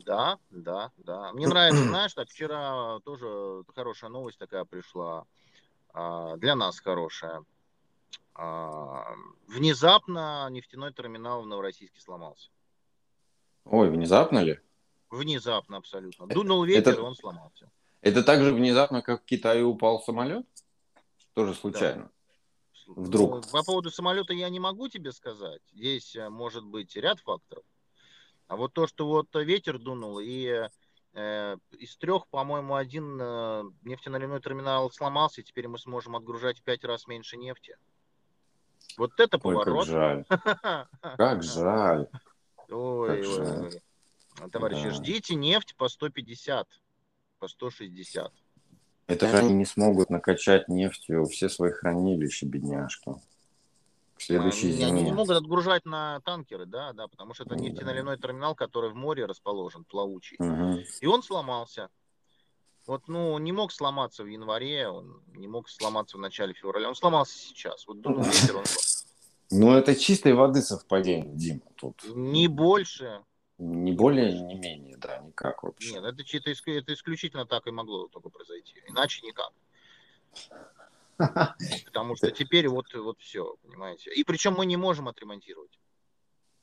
Да, 0.06 0.38
да, 0.50 0.90
да. 0.98 1.32
Мне 1.32 1.46
нравится, 1.46 1.84
знаешь, 1.84 2.14
так 2.14 2.28
вчера 2.28 2.98
тоже 3.04 3.62
хорошая 3.74 4.10
новость 4.10 4.38
такая 4.38 4.64
пришла, 4.64 5.26
а, 5.92 6.36
для 6.36 6.54
нас 6.54 6.80
хорошая. 6.80 7.44
А, 8.34 9.14
внезапно 9.46 10.48
нефтяной 10.50 10.92
терминал 10.92 11.42
в 11.42 11.46
Новороссийске 11.46 12.00
сломался. 12.00 12.50
Ой, 13.64 13.90
внезапно 13.90 14.38
ли? 14.38 14.58
Внезапно 15.10 15.78
абсолютно. 15.78 16.26
Дунул 16.26 16.64
ветер, 16.64 16.92
это, 16.92 17.00
и 17.00 17.04
он 17.04 17.14
сломался. 17.16 17.70
Это 18.00 18.22
так 18.22 18.42
же 18.42 18.54
внезапно, 18.54 19.02
как 19.02 19.22
в 19.22 19.24
Китае 19.24 19.64
упал 19.64 20.00
самолет? 20.00 20.46
Тоже 21.34 21.54
случайно? 21.54 22.04
Да. 22.04 22.10
Вдруг? 22.86 23.34
Ну, 23.34 23.42
по 23.52 23.62
поводу 23.62 23.90
самолета 23.90 24.32
я 24.32 24.48
не 24.48 24.58
могу 24.58 24.88
тебе 24.88 25.12
сказать. 25.12 25.62
Здесь 25.72 26.16
э, 26.16 26.28
может 26.28 26.64
быть 26.64 26.96
ряд 26.96 27.20
факторов. 27.20 27.64
А 28.48 28.56
вот 28.56 28.72
то, 28.72 28.86
что 28.86 29.06
вот 29.06 29.28
ветер 29.34 29.78
дунул, 29.78 30.18
и 30.20 30.68
э, 31.14 31.56
из 31.70 31.96
трех, 31.96 32.26
по-моему, 32.28 32.74
один 32.74 33.18
э, 33.20 33.62
нефтеналивной 33.82 34.40
терминал 34.40 34.90
сломался, 34.90 35.40
и 35.40 35.44
теперь 35.44 35.68
мы 35.68 35.78
сможем 35.78 36.16
отгружать 36.16 36.58
в 36.58 36.62
пять 36.62 36.84
раз 36.84 37.06
меньше 37.06 37.36
нефти. 37.36 37.76
Вот 38.96 39.18
это 39.20 39.36
Ой, 39.36 39.40
поворот. 39.40 39.86
как 39.86 39.92
жаль. 39.92 40.24
Как 41.16 41.42
жаль. 41.42 42.08
Ой, 42.70 43.26
ой, 43.26 43.60
ой. 43.60 43.82
Товарищи, 44.48 44.84
да. 44.84 44.90
ждите 44.90 45.34
нефть 45.34 45.74
по 45.76 45.88
150, 45.88 46.66
по 47.38 47.48
160. 47.48 48.32
Это 49.10 49.28
же 49.28 49.38
они 49.38 49.54
не 49.54 49.64
смогут 49.64 50.08
накачать 50.08 50.68
нефтью 50.68 51.26
все 51.26 51.48
свои 51.48 51.72
хранилища, 51.72 52.46
бедняжки. 52.46 53.10
В 54.16 54.22
следующей 54.22 54.70
зиме. 54.72 54.86
Они 54.86 55.02
не 55.02 55.12
могут 55.12 55.36
отгружать 55.36 55.84
на 55.84 56.20
танкеры, 56.20 56.66
да, 56.66 56.92
да, 56.92 57.08
потому 57.08 57.34
что 57.34 57.44
это 57.44 57.56
нефтеналивной 57.56 58.18
терминал, 58.18 58.54
который 58.54 58.90
в 58.90 58.94
море 58.94 59.24
расположен, 59.24 59.84
плавучий. 59.84 60.36
Угу. 60.38 60.80
И 61.00 61.06
он 61.06 61.22
сломался. 61.22 61.88
Вот, 62.86 63.08
ну, 63.08 63.36
не 63.38 63.52
мог 63.52 63.72
сломаться 63.72 64.22
в 64.22 64.26
январе, 64.26 64.88
он 64.88 65.22
не 65.34 65.48
мог 65.48 65.68
сломаться 65.68 66.16
в 66.16 66.20
начале 66.20 66.54
февраля, 66.54 66.88
он 66.88 66.94
сломался 66.94 67.36
сейчас. 67.36 67.86
Вот 67.86 68.00
думаю, 68.00 68.24
ветер 68.30 68.56
он 68.56 68.64
Ну, 69.50 69.72
это 69.72 69.96
чистой 69.96 70.34
воды 70.34 70.62
совпадение, 70.62 71.34
Дима. 71.34 71.62
Тут. 71.76 72.04
Не 72.14 72.46
больше. 72.46 73.22
Не 73.60 73.92
более, 73.92 74.32
не 74.40 74.54
менее, 74.54 74.96
да, 74.96 75.18
никак 75.18 75.62
вообще. 75.62 75.92
Нет, 75.92 76.04
это, 76.04 76.22
это, 76.22 76.70
это 76.70 76.94
исключительно 76.94 77.44
так 77.44 77.66
и 77.66 77.70
могло 77.70 78.08
только 78.08 78.30
произойти. 78.30 78.82
Иначе 78.88 79.20
никак. 79.26 79.52
Потому 81.84 82.16
что 82.16 82.30
теперь 82.30 82.68
вот, 82.68 82.86
вот 82.94 83.20
все, 83.20 83.56
понимаете. 83.62 84.14
И 84.14 84.24
причем 84.24 84.54
мы 84.54 84.64
не 84.64 84.78
можем 84.78 85.08
отремонтировать. 85.08 85.78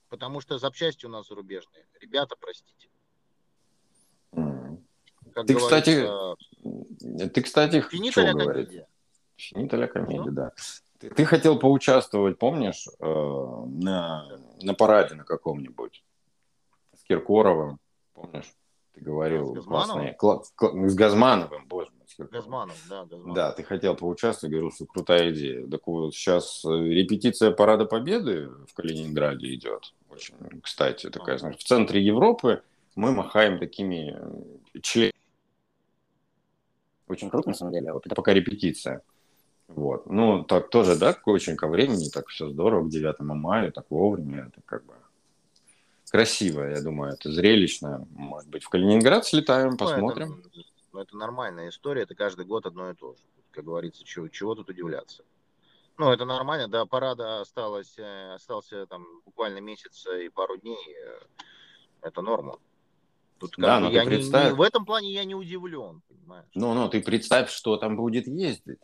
Потому 0.10 0.42
что 0.42 0.58
запчасти 0.58 1.06
у 1.06 1.10
нас 1.10 1.28
зарубежные. 1.28 1.86
Ребята, 2.02 2.36
простите. 2.40 2.90
Как 4.32 5.46
ты, 5.46 5.54
кстати, 5.54 6.08
ты, 7.30 7.42
кстати, 7.44 7.82
финита 7.82 8.22
ля 8.22 8.34
комедия. 8.34 8.88
Финита 9.36 9.78
ля 9.78 9.88
комедия, 9.88 10.32
да. 10.32 10.52
Ты, 10.98 11.12
ты 11.12 11.26
хотел 11.26 11.60
поучаствовать, 11.60 12.40
помнишь, 12.40 12.88
э, 12.88 13.06
на, 13.06 14.40
на 14.64 14.74
параде 14.74 15.14
на 15.14 15.26
каком-нибудь? 15.26 16.04
Киркоровым, 17.08 17.80
помнишь? 18.14 18.54
Ты 18.94 19.02
говорил. 19.02 19.54
С 19.54 19.66
Газмановым? 19.66 20.16
Кла- 20.20 20.44
с 20.44 20.96
Газмановым, 20.96 21.68
боже 21.68 21.92
мой. 21.92 22.28
Газманов, 22.32 22.76
да, 22.90 23.06
Газманов. 23.06 23.36
Да, 23.36 23.52
ты 23.52 23.64
хотел 23.64 23.96
поучаствовать, 23.96 24.52
говорил, 24.52 24.72
что 24.72 24.86
крутая 24.86 25.32
идея. 25.34 25.68
Так 25.68 25.86
вот, 25.86 26.14
сейчас 26.16 26.64
э, 26.66 26.70
репетиция 26.70 27.52
Парада 27.52 27.86
Победы 27.86 28.50
в 28.68 28.74
Калининграде 28.74 29.54
идет. 29.54 29.94
Очень, 30.10 30.34
кстати, 30.64 31.10
такая, 31.10 31.38
знаешь, 31.38 31.58
в 31.58 31.64
центре 31.64 32.02
Европы 32.02 32.64
мы 32.96 33.12
махаем 33.12 33.60
такими 33.60 34.18
э, 34.18 34.80
членами. 34.82 35.14
Очень 37.08 37.30
круто, 37.30 37.50
на 37.50 37.56
самом 37.56 37.74
деле. 37.74 37.94
Вот 37.94 38.06
это 38.06 38.16
пока 38.16 38.34
репетиция. 38.34 39.02
Вот. 39.68 40.08
Ну, 40.08 40.44
так 40.44 40.70
тоже, 40.70 40.96
да, 40.96 41.16
очень 41.26 41.56
ко 41.56 41.68
времени, 41.68 42.10
так 42.10 42.28
все 42.30 42.50
здорово, 42.50 42.86
к 42.86 42.90
9 42.90 43.20
мая, 43.20 43.72
так 43.72 43.86
вовремя, 43.90 44.48
это 44.48 44.62
как 44.66 44.86
бы 44.86 44.94
красиво, 46.12 46.64
я 46.64 46.82
думаю, 46.82 47.14
это 47.14 47.32
зрелищно. 47.32 48.08
Может 48.12 48.50
быть, 48.50 48.64
в 48.64 48.70
Калининград 48.70 49.26
слетаем, 49.26 49.72
ну, 49.72 49.78
посмотрим. 49.78 50.42
Это, 50.46 50.64
ну, 50.94 51.00
это 51.00 51.18
нормальная 51.18 51.70
история, 51.70 52.04
это 52.04 52.16
каждый 52.16 52.46
год 52.46 52.66
одно 52.66 52.90
и 52.92 52.94
то 52.96 53.14
же. 53.14 53.22
Как 53.52 53.66
говорится, 53.66 54.04
чего, 54.04 54.28
чего 54.28 54.56
тут 54.56 54.70
удивляться. 54.70 55.24
Ну, 55.98 56.12
это 56.12 56.26
нормально, 56.26 56.68
до 56.68 56.86
парада 56.86 57.42
осталось, 57.42 57.96
э, 57.98 58.34
остался 58.36 58.86
там 58.86 59.06
буквально 59.26 59.60
месяц 59.60 60.06
и 60.08 60.30
пару 60.30 60.58
дней. 60.58 60.78
Э, 61.06 61.20
это 62.02 62.22
норма. 62.22 62.60
Тут 63.40 63.54
Да, 63.58 63.76
как 63.76 63.82
но 63.82 63.88
ты 63.90 63.96
я 63.96 64.04
не- 64.04 64.10
представь- 64.10 64.52
не- 64.52 64.56
в 64.58 64.62
этом 64.62 64.86
плане 64.86 65.12
я 65.12 65.24
не 65.24 65.36
удивлен, 65.36 66.02
понимаешь? 66.08 66.46
Ну, 66.54 66.74
ну, 66.74 66.88
ты 66.90 67.02
представь, 67.02 67.50
что 67.52 67.78
там 67.78 67.96
будет 67.96 68.28
ездить. 68.28 68.80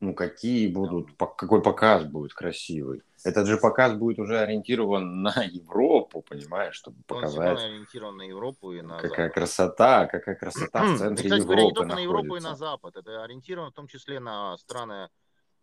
Ну, 0.00 0.14
какие 0.14 0.68
будут, 0.68 1.16
по- 1.16 1.26
какой 1.26 1.60
показ 1.60 2.04
будет 2.04 2.32
красивый. 2.32 3.02
Этот 3.24 3.48
же 3.48 3.56
показ 3.56 3.94
будет 3.94 4.20
уже 4.20 4.38
ориентирован 4.38 5.22
на 5.22 5.42
Европу, 5.42 6.22
понимаешь, 6.22 6.76
чтобы 6.76 6.98
Он 7.08 7.22
равно 7.22 7.38
показать, 7.38 7.58
ориентирован 7.58 8.16
на 8.16 8.22
Европу 8.22 8.72
и 8.72 8.80
на 8.80 8.98
какая 8.98 9.26
Запад. 9.26 9.34
красота, 9.34 10.06
какая 10.06 10.36
красота 10.36 10.82
в 10.84 10.94
И, 10.94 10.98
центре 10.98 11.24
кстати 11.24 11.42
говоря, 11.42 11.62
не 11.62 11.68
Европы 11.68 11.74
только 11.74 11.94
на 11.94 12.00
Европу 12.00 12.36
и 12.36 12.40
на. 12.40 12.54
Запад. 12.54 12.96
Это 12.96 13.24
ориентировано 13.24 13.70
в 13.70 13.74
том 13.74 13.88
числе 13.88 14.20
на 14.20 14.56
страны, 14.58 15.08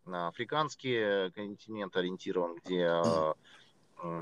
на 0.03 0.27
африканский 0.27 1.31
континент 1.31 1.95
ориентирован, 1.95 2.55
где 2.55 2.89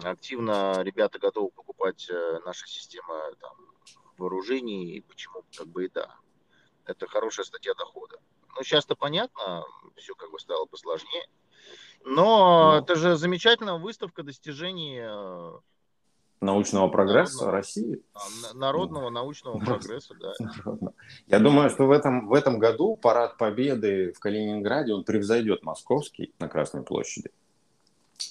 активно 0.04 0.82
ребята 0.84 1.20
готовы 1.20 1.50
покупать 1.50 2.08
э, 2.10 2.40
наши 2.46 2.68
системы 2.68 3.36
там, 3.42 3.58
вооружений, 4.18 4.92
и 4.98 5.02
почему 5.02 5.44
как 5.58 5.68
бы 5.68 5.86
и 5.86 5.90
да. 5.90 6.16
Это 6.86 7.08
хорошая 7.08 7.46
статья 7.46 7.74
дохода. 7.74 8.18
Ну, 8.56 8.64
сейчас-то 8.64 8.96
понятно, 8.96 9.64
все 9.98 10.14
как 10.16 10.32
бы 10.32 10.40
стало 10.40 10.66
посложнее. 10.66 11.28
Но 12.06 12.74
Ну. 12.74 12.78
это 12.80 12.96
же 12.96 13.16
замечательная 13.16 13.76
выставка 13.80 14.24
достижений 14.24 15.00
э, 15.02 15.52
Научного 16.42 16.90
прогресса 16.90 17.46
Народного. 17.46 17.52
России. 17.52 18.04
а, 18.14 18.54
народного 18.54 19.10
научного 19.10 19.58
Ну, 19.60 19.66
прогресса, 19.66 20.14
да. 20.20 20.34
Я 21.28 21.40
думаю, 21.40 21.70
что 21.70 21.86
в 21.86 21.92
этом, 21.92 22.28
в 22.28 22.34
этом 22.34 22.60
году 22.60 22.98
парад 22.98 23.38
Победы 23.38 24.12
в 24.12 24.20
Калининграде, 24.20 24.94
он 24.94 25.06
превзойдет 25.06 25.64
московский 25.64 26.34
на 26.40 26.50
Красной 26.50 26.84
площади. 26.84 27.32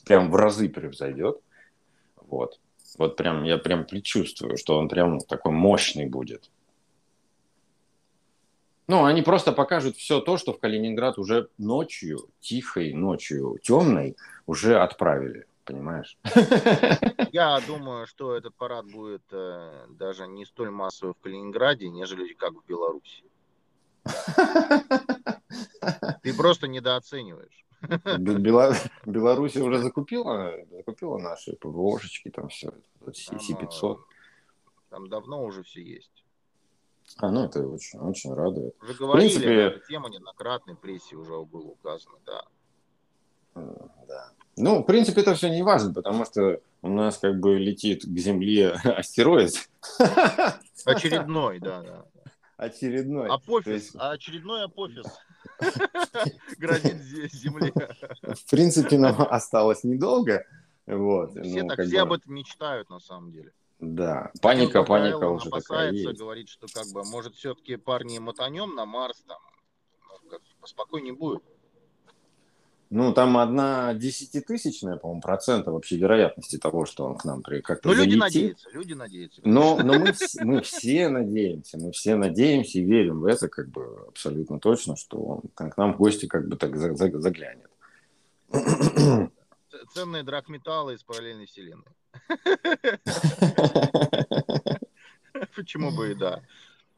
Прям 0.04 0.30
в 0.30 0.36
разы 0.36 0.68
превзойдет. 0.68 1.40
Вот. 2.16 2.60
Вот 2.98 3.16
прям, 3.16 3.44
я 3.44 3.56
прям 3.56 3.86
предчувствую, 3.86 4.58
что 4.58 4.76
он 4.78 4.88
прям 4.90 5.18
такой 5.20 5.52
мощный 5.52 6.06
будет. 6.06 6.50
Ну, 8.92 9.06
они 9.06 9.22
просто 9.22 9.52
покажут 9.52 9.96
все 9.96 10.20
то, 10.20 10.36
что 10.36 10.52
в 10.52 10.58
Калининград 10.60 11.16
уже 11.18 11.48
ночью, 11.56 12.28
тихой 12.40 12.92
ночью, 12.92 13.58
темной, 13.62 14.16
уже 14.44 14.78
отправили. 14.78 15.46
Понимаешь? 15.64 16.18
Я 17.32 17.58
думаю, 17.66 18.06
что 18.06 18.36
этот 18.36 18.54
парад 18.54 18.84
будет 18.92 19.22
э, 19.30 19.86
даже 19.98 20.26
не 20.26 20.44
столь 20.44 20.68
массовый 20.70 21.14
в 21.14 21.22
Калининграде, 21.22 21.88
нежели 21.88 22.34
как 22.34 22.52
в 22.52 22.66
Беларуси. 22.66 23.24
Ты 26.22 26.34
просто 26.36 26.68
недооцениваешь. 26.68 27.64
Бе- 28.18 28.36
Бела- 28.36 28.76
Беларусь 29.06 29.56
уже 29.56 29.78
закупила, 29.78 30.52
закупила 30.70 31.16
наши 31.16 31.56
ПВОшечки, 31.56 32.28
там 32.28 32.48
все, 32.48 32.72
Там, 33.00 33.14
Си-500. 33.14 33.94
э, 33.94 33.96
Там 34.90 35.08
давно 35.08 35.42
уже 35.44 35.62
все 35.62 35.82
есть. 35.82 36.21
А, 37.18 37.30
ну 37.30 37.44
это 37.44 37.66
очень, 37.66 37.98
очень 37.98 38.32
радует. 38.34 38.74
Уже 38.82 38.94
говорили, 38.94 39.28
принципе- 39.28 39.56
да, 39.56 39.62
эта 39.76 39.86
тема 39.86 40.08
неоднократно 40.10 40.74
в 40.74 40.80
прессе 40.80 41.16
уже 41.16 41.32
было 41.44 41.68
указано, 41.68 42.16
да. 42.26 42.42
Да. 43.54 44.32
Ну, 44.56 44.80
в 44.82 44.84
принципе, 44.84 45.20
это 45.22 45.34
все 45.34 45.48
не 45.50 45.62
важно, 45.62 45.92
потому 45.94 46.24
что 46.24 46.60
у 46.82 46.88
нас 46.88 47.18
как 47.18 47.38
бы 47.40 47.58
летит 47.58 48.04
к 48.04 48.18
Земле 48.18 48.70
астероид. 48.84 49.54
Очередной, 50.84 51.58
да, 51.60 51.82
да. 51.82 52.04
Очередной. 52.56 53.28
Апофис, 53.28 53.66
есть- 53.72 53.96
а 53.98 54.10
очередной 54.12 54.64
апофис 54.64 55.04
грозит 56.58 56.94
зе- 56.96 57.28
Земле. 57.28 57.72
В 58.22 58.50
принципе, 58.50 58.98
нам 58.98 59.20
осталось 59.22 59.84
недолго. 59.84 60.44
Вот. 60.86 61.30
Все 61.32 61.62
ну, 61.62 61.68
так 61.68 61.80
все 61.86 61.96
бы, 61.96 62.00
об 62.02 62.12
этом 62.12 62.34
мечтают 62.34 62.90
на 62.90 63.00
самом 63.00 63.32
деле. 63.32 63.52
Да, 63.82 64.30
паника, 64.40 64.74
Только 64.74 64.84
паника 64.84 65.28
уже 65.28 65.50
такая 65.50 65.88
опасается, 65.88 66.10
есть. 66.10 66.18
говорит, 66.20 66.48
что 66.48 66.68
как 66.72 66.86
бы, 66.92 67.02
может, 67.04 67.34
все-таки 67.34 67.74
парни 67.74 68.20
мотанем 68.20 68.76
на 68.76 68.86
Марс, 68.86 69.24
там, 69.26 69.40
ну, 70.08 70.30
как 70.30 70.40
поспокойнее 70.60 71.12
будет. 71.12 71.42
Ну, 72.90 73.12
там 73.12 73.38
одна 73.38 73.92
десятитысячная, 73.94 74.98
по-моему, 74.98 75.20
процента 75.20 75.72
вообще 75.72 75.96
вероятности 75.96 76.58
того, 76.58 76.86
что 76.86 77.06
он 77.06 77.16
к 77.16 77.24
нам 77.24 77.42
при 77.42 77.60
как-то 77.60 77.88
Ну, 77.88 77.94
люди 77.94 78.14
надеются, 78.14 78.70
люди 78.70 78.92
надеются. 78.92 79.40
Но, 79.44 79.76
но 79.82 79.98
мы, 79.98 80.12
мы 80.42 80.60
все 80.60 81.08
надеемся, 81.08 81.76
мы 81.76 81.90
все 81.90 82.14
надеемся 82.14 82.78
и 82.78 82.84
верим 82.84 83.18
в 83.18 83.26
это 83.26 83.48
как 83.48 83.68
бы 83.68 84.04
абсолютно 84.06 84.60
точно, 84.60 84.94
что 84.94 85.18
он 85.18 85.40
к 85.54 85.76
нам 85.76 85.94
в 85.94 85.96
гости 85.96 86.26
как 86.26 86.46
бы 86.46 86.56
так 86.56 86.76
за- 86.76 86.94
за- 86.94 87.20
заглянет. 87.20 87.68
Ценные 89.90 90.22
драгметаллы 90.22 90.94
из 90.94 91.02
параллельной 91.02 91.46
вселенной. 91.46 91.84
Почему 95.56 95.90
бы 95.90 96.12
и 96.12 96.14
да. 96.14 96.42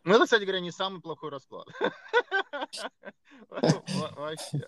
Ну, 0.04 0.14
это, 0.14 0.24
кстати 0.24 0.42
говоря, 0.42 0.60
не 0.60 0.70
самый 0.70 1.00
плохой 1.00 1.30
расклад. 1.30 1.66
Во- 3.48 3.58
Вообще. 4.16 4.66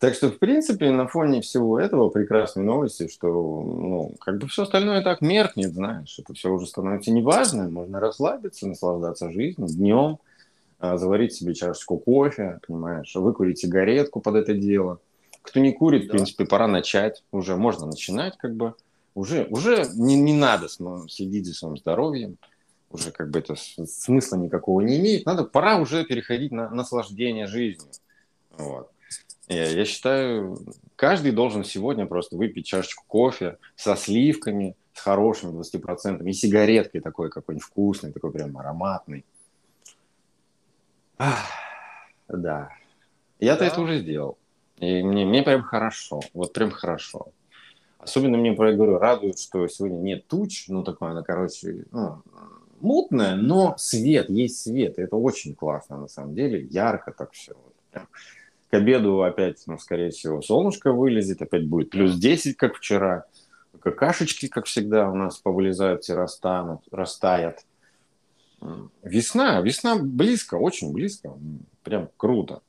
Так 0.00 0.14
что, 0.14 0.30
в 0.30 0.38
принципе, 0.40 0.90
на 0.90 1.06
фоне 1.06 1.40
всего 1.42 1.78
этого 1.78 2.08
прекрасной 2.08 2.64
новости, 2.64 3.06
что, 3.06 3.28
ну, 3.28 4.16
как 4.18 4.38
бы 4.38 4.48
все 4.48 4.64
остальное 4.64 5.02
так 5.02 5.20
меркнет, 5.20 5.74
знаешь, 5.74 6.18
это 6.18 6.34
все 6.34 6.50
уже 6.50 6.66
становится 6.66 7.12
неважным, 7.12 7.72
можно 7.72 8.00
расслабиться, 8.00 8.66
наслаждаться 8.66 9.30
жизнью 9.30 9.68
днем, 9.68 10.18
а, 10.80 10.98
заварить 10.98 11.34
себе 11.34 11.54
чашечку 11.54 11.98
кофе, 11.98 12.58
понимаешь, 12.66 13.14
выкурить 13.14 13.60
сигаретку 13.60 14.20
под 14.20 14.34
это 14.34 14.54
дело. 14.54 14.98
Кто 15.42 15.60
не 15.60 15.72
курит, 15.72 16.04
в 16.04 16.06
Да. 16.06 16.12
принципе, 16.14 16.44
пора 16.44 16.66
начать, 16.68 17.22
уже 17.32 17.56
можно 17.56 17.86
начинать, 17.86 18.36
как 18.38 18.54
бы, 18.54 18.74
уже, 19.14 19.46
уже 19.50 19.86
не, 19.94 20.16
не 20.16 20.32
надо 20.32 20.68
следить 21.08 21.46
за 21.46 21.54
своим 21.54 21.76
здоровьем, 21.76 22.36
уже 22.90 23.10
как 23.10 23.30
бы 23.30 23.38
это 23.40 23.54
смысла 23.56 24.36
никакого 24.36 24.80
не 24.82 24.98
имеет, 24.98 25.26
надо, 25.26 25.44
пора 25.44 25.78
уже 25.78 26.04
переходить 26.04 26.52
на 26.52 26.70
наслаждение 26.70 27.46
жизнью. 27.46 27.90
Вот. 28.56 28.90
Я, 29.48 29.68
я 29.68 29.84
считаю, 29.84 30.58
каждый 30.96 31.32
должен 31.32 31.64
сегодня 31.64 32.06
просто 32.06 32.36
выпить 32.36 32.66
чашечку 32.66 33.04
кофе 33.06 33.58
со 33.76 33.96
сливками, 33.96 34.76
с 34.94 35.00
хорошими 35.00 35.50
20%, 35.58 36.24
и 36.28 36.32
сигареткой 36.32 37.00
такой 37.00 37.30
какой-нибудь 37.30 37.66
вкусный, 37.66 38.12
такой 38.12 38.30
прям 38.30 38.56
ароматный. 38.56 39.24
Ах, 41.18 41.44
да. 42.28 42.70
Я-то 43.40 43.60
Да. 43.60 43.66
это 43.66 43.80
уже 43.80 43.98
сделал. 44.00 44.38
И 44.82 45.00
мне, 45.04 45.24
мне 45.24 45.44
прям 45.44 45.62
хорошо. 45.62 46.20
Вот 46.34 46.52
прям 46.52 46.72
хорошо. 46.72 47.28
Особенно 47.98 48.36
мне, 48.36 48.50
я 48.50 48.72
говорю, 48.72 48.98
радует, 48.98 49.38
что 49.38 49.68
сегодня 49.68 49.98
нет 49.98 50.26
туч, 50.26 50.66
ну, 50.66 50.82
такое 50.82 51.12
она, 51.12 51.22
короче, 51.22 51.84
ну, 51.92 52.20
мутная, 52.80 53.36
но 53.36 53.76
свет, 53.78 54.28
есть 54.28 54.60
свет. 54.60 54.98
И 54.98 55.02
это 55.02 55.14
очень 55.14 55.54
классно, 55.54 55.98
на 55.98 56.08
самом 56.08 56.34
деле. 56.34 56.64
Ярко 56.64 57.12
так 57.12 57.30
все. 57.30 57.52
Вот 57.54 57.74
прям. 57.92 58.08
К 58.70 58.74
обеду 58.74 59.22
опять, 59.22 59.62
ну, 59.66 59.78
скорее 59.78 60.10
всего, 60.10 60.42
солнышко 60.42 60.92
вылезет, 60.92 61.42
опять 61.42 61.68
будет 61.68 61.90
плюс 61.90 62.16
10, 62.16 62.56
как 62.56 62.74
вчера. 62.74 63.26
Какашечки, 63.78 64.48
как 64.48 64.64
всегда, 64.64 65.08
у 65.08 65.14
нас 65.14 65.38
повылезают, 65.38 66.02
все 66.02 66.14
растанут, 66.14 66.80
растают. 66.90 67.58
М, 68.60 68.90
Весна, 69.04 69.60
весна 69.60 69.96
близко, 69.96 70.56
очень 70.56 70.92
близко. 70.92 71.34
Прям 71.84 72.08
круто. 72.16 72.62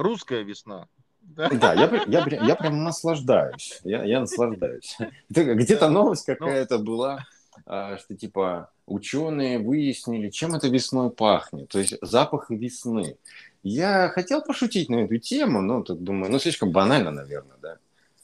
Русская 0.00 0.42
весна. 0.42 0.88
Да? 1.20 1.48
Да, 1.50 1.74
я, 1.74 2.04
я, 2.06 2.26
я 2.26 2.56
прям 2.56 2.82
наслаждаюсь. 2.82 3.80
Я, 3.84 4.04
я 4.04 4.20
наслаждаюсь. 4.20 4.96
Где-то 5.28 5.88
новость 5.88 6.24
какая-то 6.24 6.78
была, 6.78 7.26
а, 7.66 7.98
что 7.98 8.16
типа 8.16 8.70
ученые 8.86 9.58
выяснили, 9.58 10.30
чем 10.30 10.54
это 10.54 10.68
весной 10.68 11.10
пахнет. 11.10 11.68
То 11.68 11.78
есть 11.78 11.94
запах 12.00 12.50
весны. 12.50 13.16
Я 13.62 14.08
хотел 14.08 14.42
пошутить 14.42 14.88
на 14.88 15.04
эту 15.04 15.18
тему, 15.18 15.60
но 15.60 15.82
тут 15.82 16.02
думаю, 16.02 16.32
ну 16.32 16.38
слишком 16.38 16.72
банально, 16.72 17.10
наверное, 17.10 17.56
да. 17.60 17.76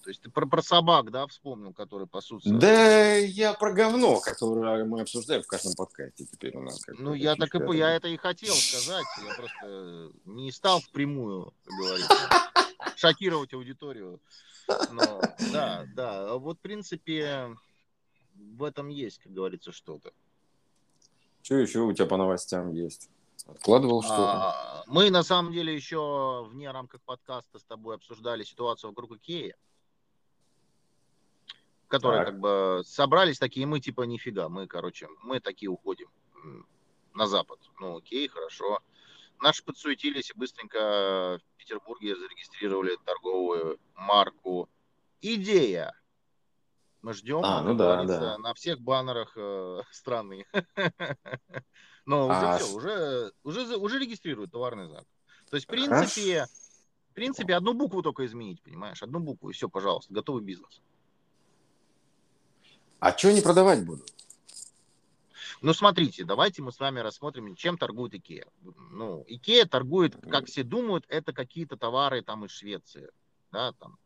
То 0.07 0.11
есть 0.11 0.23
ты 0.23 0.31
про, 0.31 0.47
про 0.47 0.63
собак, 0.63 1.11
да, 1.11 1.27
вспомнил, 1.27 1.73
которые 1.73 2.07
пасутся? 2.07 2.49
Да, 2.49 3.17
я 3.17 3.55
про 3.55 3.73
говно, 3.73 4.21
которое 4.21 4.85
мы 4.85 5.01
обсуждаем 5.01 5.43
в 5.43 5.49
каждом 5.49 5.75
подкасте 5.75 6.27
теперь 6.27 6.57
у 6.57 6.61
нас. 6.63 6.81
Ну, 6.97 7.13
я 7.13 7.35
так 7.35 7.53
и 7.57 7.59
по- 7.59 7.73
я 7.73 7.91
это 7.91 8.07
и 8.07 8.17
хотел 8.17 8.55
сказать. 8.55 9.05
Я 9.27 9.35
просто 9.35 10.13
не 10.27 10.53
стал 10.53 10.79
впрямую, 10.79 11.53
как 11.65 11.75
говорится, 11.77 12.15
шокировать 12.97 13.53
аудиторию. 13.53 14.21
Но, 14.93 15.21
да, 15.53 15.87
да. 15.97 16.31
А 16.35 16.39
Вот, 16.39 16.59
в 16.59 16.61
принципе, 16.61 17.57
в 18.37 18.63
этом 18.63 18.87
есть, 18.87 19.19
как 19.19 19.33
говорится, 19.33 19.73
что-то. 19.73 20.13
Что 21.43 21.57
еще 21.57 21.81
у 21.81 21.93
тебя 21.93 22.07
по 22.07 22.17
новостям 22.17 22.73
есть? 22.73 23.11
Откладывал 23.45 24.03
что-то? 24.05 24.23
А, 24.25 24.85
Мы, 24.87 25.11
на 25.11 25.25
самом 25.25 25.53
деле, 25.53 25.75
еще 25.75 26.47
вне 26.49 26.71
рамках 26.71 27.01
подкаста 27.01 27.59
с 27.59 27.65
тобой 27.65 27.97
обсуждали 27.97 28.45
ситуацию 28.45 28.91
вокруг 28.91 29.17
Икеи. 29.17 29.57
Которые 31.89 32.25
Так. 32.25 32.29
как 32.29 32.41
бы 32.41 32.83
собрались 32.85 33.39
такие, 33.39 33.67
мы 33.67 33.81
типа 33.81 34.03
нифига, 34.03 34.49
мы, 34.49 34.67
короче, 34.67 35.09
мы 35.23 35.41
такие 35.41 35.69
уходим 35.69 36.11
на 37.15 37.27
запад. 37.27 37.59
Ну, 37.81 37.99
окей, 37.99 38.29
хорошо. 38.29 38.81
Наши 39.41 39.63
подсуетились 39.65 40.31
и 40.31 40.39
быстренько 40.39 41.39
в 41.39 41.57
Петербурге 41.59 42.17
зарегистрировали 42.17 42.97
торговую 43.05 43.79
марку 43.95 44.69
«Идея». 45.21 45.93
Мы 47.03 47.13
ждем, 47.13 47.43
А, 47.45 47.63
ну 47.63 47.75
да, 47.75 48.03
да. 48.05 48.39
на 48.39 48.53
всех 48.55 48.81
баннерах 48.81 49.33
э, 49.37 49.83
страны. 49.93 50.45
Но 52.07 52.27
уже 52.27 52.35
А 52.35 52.59
все, 52.59 52.75
уже, 52.75 53.33
уже, 53.45 53.77
уже 53.77 53.99
регистрируют 53.99 54.51
товарный 54.51 54.87
знак. 54.87 55.05
То 55.51 55.57
есть, 55.57 55.67
в 55.67 55.71
принципе, 55.71 56.47
в 57.11 57.15
принципе, 57.15 57.55
одну 57.55 57.75
букву 57.75 58.03
только 58.03 58.27
изменить, 58.27 58.63
понимаешь? 58.63 59.03
Одну 59.03 59.21
букву, 59.21 59.51
и 59.51 59.53
все, 59.53 59.69
пожалуйста, 59.69 60.13
готовый 60.13 60.43
бизнес. 60.43 60.83
А 63.01 63.17
что 63.17 63.29
они 63.29 63.41
продавать 63.41 63.85
будут? 63.85 64.13
Ну, 65.63 65.73
смотрите, 65.73 66.25
давайте 66.25 66.63
мы 66.63 66.71
с 66.71 66.79
вами 66.79 67.01
рассмотрим, 67.01 67.55
чем 67.55 67.79
торгует 67.79 68.15
Икея. 68.15 68.47
Ну, 68.91 69.25
Икея 69.27 69.65
торгует, 69.67 70.17
как 70.31 70.47
все 70.47 70.63
думают, 70.63 71.05
это 71.09 71.33
какие-то 71.33 71.77
товары 71.77 72.23
там 72.23 72.45
из 72.45 72.51
Швеции. 72.51 73.11
Да, 73.53 73.73
там 73.73 73.99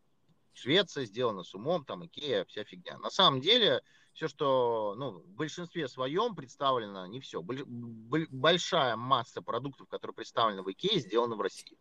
Швеция 0.53 1.05
сделана 1.05 1.43
с 1.43 1.53
умом, 1.53 1.83
там 1.83 2.05
Икея, 2.05 2.45
вся 2.45 2.63
фигня. 2.63 2.97
На 2.99 3.09
самом 3.09 3.41
деле, 3.41 3.81
все, 4.13 4.27
что 4.27 4.95
ну, 4.97 5.11
в 5.19 5.27
большинстве 5.27 5.87
своем 5.87 6.35
представлено, 6.35 7.05
не 7.05 7.19
все. 7.19 7.41
Большая 7.41 8.95
масса 8.95 9.41
продуктов, 9.41 9.87
которые 9.87 10.15
представлены 10.15 10.63
в 10.63 10.71
Икее, 10.71 10.99
сделаны 10.99 11.35
в 11.35 11.41
России. 11.41 11.77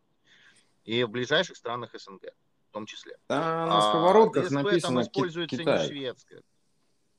И 0.85 1.05
в 1.05 1.11
ближайших 1.11 1.57
странах 1.57 1.91
СНГ 1.95 2.33
в 2.71 2.73
том 2.73 2.87
числе. 2.87 3.17
Да, 3.29 3.67
на 3.67 3.79
А 3.79 3.83
сковородках 3.83 4.45
ДСП 4.45 4.55
там 4.55 4.63
написано 4.63 5.03
Ки- 5.03 5.09
используется 5.09 5.57
не 5.57 5.63
Китай. 5.65 5.89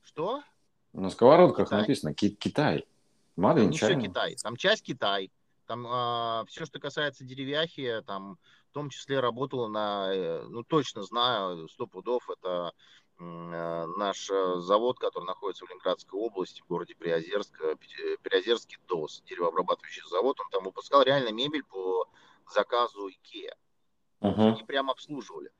Что? 0.02 0.42
На 0.92 1.10
сковородках 1.10 1.68
Китай. 1.68 1.80
написано 1.80 2.14
Ки- 2.14 2.36
Китай. 2.36 2.86
Made 3.36 3.56
in 3.56 3.66
не 3.66 3.76
все 3.76 3.92
China. 3.94 4.02
Китай. 4.02 4.36
Там 4.42 4.56
часть 4.56 4.82
Китай. 4.82 5.30
Там 5.66 6.46
все, 6.48 6.66
что 6.66 6.80
касается 6.80 7.24
деревяхи, 7.24 8.02
там 8.06 8.36
в 8.70 8.74
том 8.74 8.90
числе 8.90 9.20
работала 9.20 9.68
на, 9.68 10.12
э, 10.12 10.42
ну 10.48 10.64
точно 10.64 11.02
знаю, 11.02 11.68
сто 11.68 11.86
пудов, 11.86 12.28
это 12.28 12.72
э, 13.18 13.86
наш 13.96 14.28
э, 14.30 14.54
завод, 14.60 14.98
который 14.98 15.24
находится 15.24 15.64
в 15.64 15.68
Ленинградской 15.68 16.18
области, 16.18 16.60
в 16.62 16.66
городе 16.66 16.94
Приозерск, 16.94 17.58
э, 17.62 17.76
Приозерский 18.22 18.78
ДОС, 18.88 19.22
деревообрабатывающий 19.26 20.02
завод. 20.10 20.40
Он 20.40 20.46
там 20.50 20.64
выпускал 20.64 21.02
реально 21.02 21.32
мебель 21.32 21.64
по 21.64 22.06
заказу 22.52 23.08
Икеа. 23.08 23.54
Мгм. 24.20 24.54
Они 24.54 24.64
прям 24.64 24.90
обслуживали. 24.90 25.50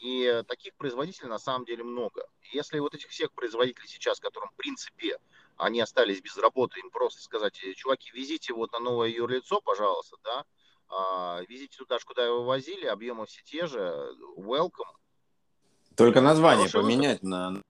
И 0.00 0.24
э, 0.24 0.42
таких 0.44 0.74
производителей 0.76 1.28
на 1.28 1.38
самом 1.38 1.64
деле 1.66 1.84
много. 1.84 2.26
Если 2.52 2.78
вот 2.78 2.94
этих 2.94 3.10
всех 3.10 3.32
производителей 3.32 3.86
сейчас, 3.86 4.18
которым 4.18 4.48
в 4.50 4.54
принципе 4.54 5.18
они 5.56 5.80
остались 5.80 6.22
без 6.22 6.36
работы, 6.38 6.80
им 6.80 6.90
просто 6.90 7.20
сказать, 7.22 7.62
«Э, 7.62 7.74
чуваки, 7.74 8.10
везите 8.12 8.54
вот 8.54 8.72
на 8.72 8.78
новое 8.78 9.08
юрлицо, 9.08 9.60
пожалуйста, 9.60 10.16
да, 10.24 10.44
а, 10.88 11.42
везите 11.48 11.76
туда 11.78 11.98
же, 11.98 12.04
куда 12.04 12.24
его 12.24 12.44
возили, 12.44 12.86
объемы 12.86 13.26
все 13.26 13.42
те 13.42 13.66
же, 13.66 13.78
welcome, 14.36 14.96
Только 15.96 16.20
название 16.20 16.68
Хороший 16.68 16.82
поменять 16.82 17.22
на, 17.22 17.52
И 17.56 17.69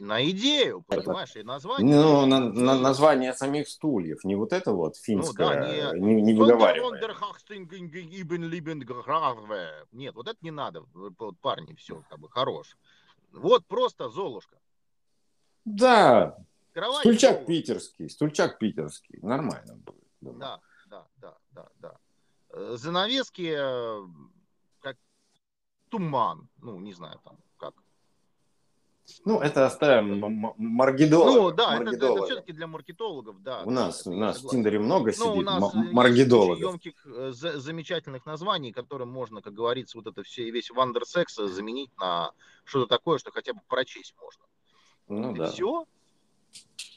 на 0.00 0.28
идею, 0.30 0.82
понимаешь, 0.82 1.36
и 1.36 1.42
название. 1.42 1.94
ну, 1.96 2.26
на, 2.26 2.40
на 2.40 2.78
название 2.78 3.32
самих 3.34 3.68
стульев. 3.68 4.24
Не 4.24 4.34
вот 4.36 4.52
это 4.52 4.72
вот 4.72 4.96
финское, 4.96 5.92
не- 5.94 6.00
не, 6.00 6.22
не 6.22 6.34
выговариваемое. 6.34 7.00
Нет, 9.92 10.14
вот 10.14 10.28
это 10.28 10.38
не 10.42 10.50
надо, 10.50 10.84
парни, 11.40 11.74
все, 11.74 12.02
как 12.08 12.18
бы, 12.18 12.28
хорош. 12.28 12.76
Вот 13.32 13.64
просто 13.66 14.08
Золушка. 14.08 14.56
Да, 15.64 16.36
Кровать 16.72 17.00
стульчак 17.00 17.32
Золушка. 17.32 17.46
питерский, 17.46 18.08
стульчак 18.10 18.58
питерский. 18.58 19.18
Нормально 19.22 19.74
будет. 19.76 20.04
думаю. 20.20 20.38
Да, 20.38 20.60
да, 20.86 21.06
да, 21.16 21.36
да, 21.52 21.68
да. 21.78 21.96
Э, 22.50 22.76
Занавески 22.76 23.52
э, 23.56 24.02
как 24.80 24.96
туман. 25.88 26.48
Ну, 26.58 26.78
не 26.80 26.92
знаю 26.92 27.20
там. 27.24 27.38
Ну, 29.24 29.40
это 29.40 29.66
оставим 29.66 30.24
м- 30.24 30.46
м- 30.46 30.54
маргидола. 30.58 31.30
Ну, 31.32 31.50
да, 31.50 31.74
это, 31.76 31.84
маргидола. 31.84 32.26
все-таки 32.26 32.52
для 32.52 32.66
маркетологов, 32.66 33.42
да. 33.42 33.62
У 33.64 33.70
нас, 33.70 34.00
это 34.02 34.10
у 34.10 34.14
нас 34.14 34.42
в. 34.42 34.48
Тиндере 34.50 34.78
много 34.78 35.12
Ну, 35.18 35.30
у 35.30 35.32
сидит 35.34 35.46
нас 35.46 35.74
м- 35.74 35.82
есть 35.82 35.92
маргидологов. 35.94 36.58
емких, 36.72 36.94
э, 37.06 37.30
за- 37.32 37.58
замечательных 37.60 38.26
названий, 38.26 38.72
которым 38.72 39.10
можно, 39.10 39.42
как 39.42 39.54
говорится, 39.54 39.98
вот 39.98 40.06
это 40.06 40.22
все, 40.22 40.50
весь 40.50 40.70
вандерсекс 40.70 41.36
заменить 41.36 41.90
на 41.98 42.32
что-то 42.64 42.86
такое, 42.86 43.18
что 43.18 43.30
хотя 43.30 43.52
бы 43.52 43.60
прочесть 43.68 44.14
можно. 44.20 44.44
Ну 45.08 45.34
и 45.34 45.38
да. 45.38 45.50
все. 45.50 45.86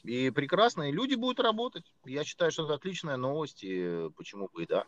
И 0.02 0.30
прекрасно, 0.30 0.88
и 0.88 0.92
люди 0.92 1.14
будут 1.14 1.40
работать. 1.40 1.84
Я 2.04 2.24
считаю, 2.24 2.50
что 2.50 2.64
это 2.64 2.74
отличная 2.74 3.16
новость, 3.16 3.60
и 3.62 4.10
почему 4.16 4.48
бы 4.52 4.64
и 4.64 4.66
да. 4.66 4.84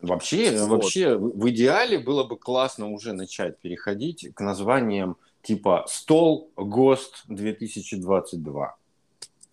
Вообще, 0.00 0.50
Вот. 0.62 0.68
вообще, 0.82 1.16
в 1.16 1.48
идеале 1.50 1.98
было 1.98 2.24
бы 2.24 2.36
классно 2.36 2.88
уже 2.90 3.12
начать 3.12 3.58
переходить 3.58 4.34
к 4.34 4.40
названиям 4.40 5.16
типа 5.42 5.84
«Стол 5.88 6.50
ГОСТ 6.56 7.24
2022». 7.28 8.68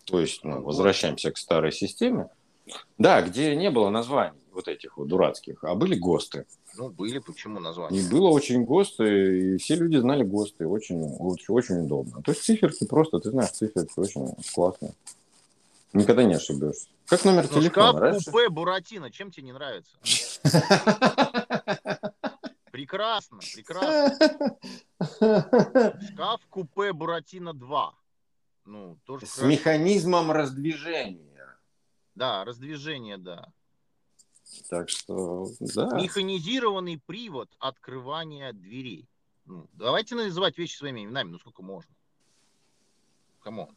То 0.06 0.19
есть, 0.19 0.43
ну, 0.43 0.62
возвращаемся 0.62 1.32
к 1.32 1.38
старой 1.38 1.71
системе. 1.71 2.30
Да, 2.97 3.21
где 3.21 3.56
не 3.56 3.69
было 3.71 3.89
названий 3.89 4.39
вот 4.52 4.67
этих 4.67 4.97
вот 4.97 5.08
дурацких, 5.08 5.63
а 5.63 5.75
были 5.75 5.95
ГОСТы. 5.95 6.45
Ну, 6.78 6.89
были, 6.89 7.19
почему 7.19 7.60
название? 7.60 8.02
И 8.02 8.08
было 8.10 8.30
очень 8.30 8.63
ГОСТы, 8.63 9.54
и 9.56 9.58
все 9.58 9.75
люди 9.75 9.97
знали 9.97 10.23
ГОСТы. 10.23 10.67
Очень, 10.67 11.02
очень, 11.19 11.54
очень 11.54 11.86
удобно. 11.86 12.21
То 12.21 12.32
есть 12.32 12.43
циферки 12.43 12.86
просто, 12.86 13.19
ты 13.19 13.32
знаешь, 13.32 13.52
циферки 13.52 13.91
очень 13.97 14.34
классные. 14.54 14.93
Никогда 15.93 16.23
не 16.23 16.36
ошибешься. 16.36 16.88
Как 17.08 17.25
номер 17.25 17.47
Ну, 17.52 17.60
телефона? 17.62 17.69
шкаф 17.89 17.95
раньше? 17.95 18.32
купе 18.32 18.49
Буратино, 18.49 19.10
чем 19.10 19.32
тебе 19.32 19.47
не 19.47 19.54
нравится? 19.54 19.91
Прекрасно, 22.80 23.39
прекрасно. 23.39 24.58
Шкаф 26.13 26.46
купе 26.50 26.94
Буратино 26.94 27.54
2. 27.54 27.94
Ну, 28.65 28.98
тоже 29.04 29.26
С 29.26 29.34
хорошо. 29.34 29.52
механизмом 29.52 30.32
раздвижения. 30.32 31.60
Да, 32.15 32.46
раздвижение, 32.46 33.18
да. 33.18 33.52
Так 34.70 34.88
что, 34.89 35.48
да. 35.60 35.89
Механизированный 35.98 37.02
привод 37.06 37.50
открывания 37.60 38.54
дверей. 38.54 39.10
Ну, 39.44 39.68
давайте 39.74 40.15
называть 40.15 40.58
вещи 40.58 40.78
своими 40.78 41.04
именами, 41.04 41.32
ну 41.32 41.39
сколько 41.39 41.62
можно. 41.62 41.94
Come 43.41 43.61
on. 43.61 43.75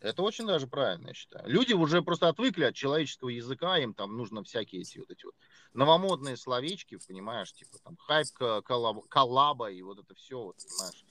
Это 0.00 0.22
очень 0.22 0.46
даже 0.46 0.66
правильно, 0.66 1.08
я 1.08 1.14
считаю. 1.14 1.48
Люди 1.48 1.72
уже 1.72 2.02
просто 2.02 2.28
отвыкли 2.28 2.64
от 2.64 2.74
человеческого 2.74 3.30
языка, 3.30 3.78
им 3.78 3.94
там 3.94 4.14
нужно 4.14 4.42
всякие 4.44 4.82
эти 4.82 4.98
вот 4.98 5.10
эти 5.10 5.24
вот 5.24 5.34
новомодные 5.74 6.36
словечки, 6.36 6.98
понимаешь, 7.06 7.52
типа 7.52 7.78
там 7.78 7.96
хайп, 7.96 8.28
коллаб- 8.64 9.06
коллаба 9.08 9.70
и 9.70 9.82
вот 9.82 9.98
это 9.98 10.14
все, 10.14 10.42
вот, 10.42 10.56
понимаешь. 10.56 11.04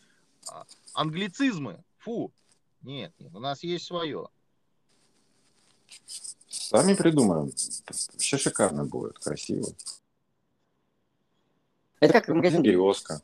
А, 0.47 0.65
англицизмы, 0.93 1.83
фу. 1.97 2.31
Нет, 2.81 3.13
нет, 3.19 3.33
у 3.35 3.39
нас 3.39 3.63
есть 3.63 3.85
свое. 3.85 4.27
Сами 6.47 6.93
придумаем. 6.93 7.51
Все 8.17 8.37
шикарно 8.37 8.85
будет, 8.85 9.19
красиво. 9.19 9.67
Это 11.99 12.13
как 12.13 12.27
магазин 12.29 12.63
«Березка» 12.63 13.21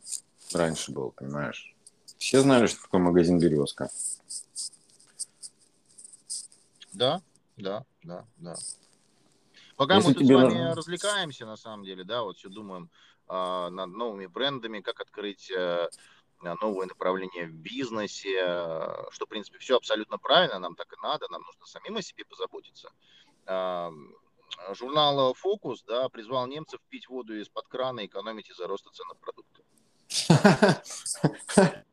раньше 0.53 0.91
был, 0.91 1.11
понимаешь? 1.11 1.75
Все 2.19 2.41
знали, 2.41 2.67
что 2.67 2.81
такое 2.81 3.01
магазин 3.01 3.39
«Березка». 3.39 3.89
Да, 6.93 7.21
да, 7.57 7.85
да, 8.03 8.25
да. 8.37 8.55
Пока 9.77 9.95
Если 9.95 10.09
мы 10.09 10.13
тут 10.15 10.23
тебе 10.23 10.39
с 10.39 10.41
вами 10.41 10.73
развлекаемся, 10.73 11.45
на 11.45 11.55
самом 11.55 11.85
деле, 11.85 12.03
да, 12.03 12.23
вот 12.23 12.37
все 12.37 12.49
думаем 12.49 12.89
а, 13.27 13.69
над 13.69 13.91
новыми 13.91 14.25
брендами, 14.25 14.81
как 14.81 14.99
открыть 14.99 15.51
э, 15.51 15.87
новое 16.41 16.87
направление 16.87 17.45
в 17.45 17.53
бизнесе, 17.53 18.39
э, 18.41 19.05
что, 19.11 19.25
в 19.27 19.29
принципе, 19.29 19.59
все 19.59 19.77
абсолютно 19.77 20.17
правильно, 20.17 20.57
нам 20.57 20.75
так 20.75 20.91
и 20.91 20.95
надо, 21.03 21.27
нам 21.29 21.43
нужно 21.43 21.65
самим 21.67 21.97
о 21.97 22.01
себе 22.01 22.25
позаботиться. 22.25 22.89
А, 23.45 23.91
Журнал 24.73 25.35
«Фокус» 25.35 25.83
да, 25.83 26.09
призвал 26.09 26.47
немцев 26.47 26.79
пить 26.89 27.07
воду 27.07 27.39
из-под 27.39 27.67
крана 27.67 27.99
и 27.99 28.07
экономить 28.07 28.49
из-за 28.49 28.65
роста 28.65 28.89
цен 28.89 29.07
на 29.07 29.15
продукты. 29.15 29.63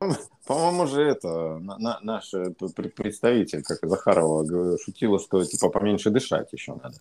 По-моему, 0.46 0.86
же 0.86 1.02
это 1.02 1.58
на- 1.58 1.78
на- 1.78 2.00
наш 2.02 2.32
э, 2.34 2.50
представитель, 2.50 3.62
как 3.62 3.78
Захарова, 3.82 4.46
шутила, 4.78 5.18
что 5.18 5.44
типа 5.44 5.70
поменьше 5.70 6.10
дышать 6.10 6.52
еще 6.52 6.74
надо. 6.74 6.96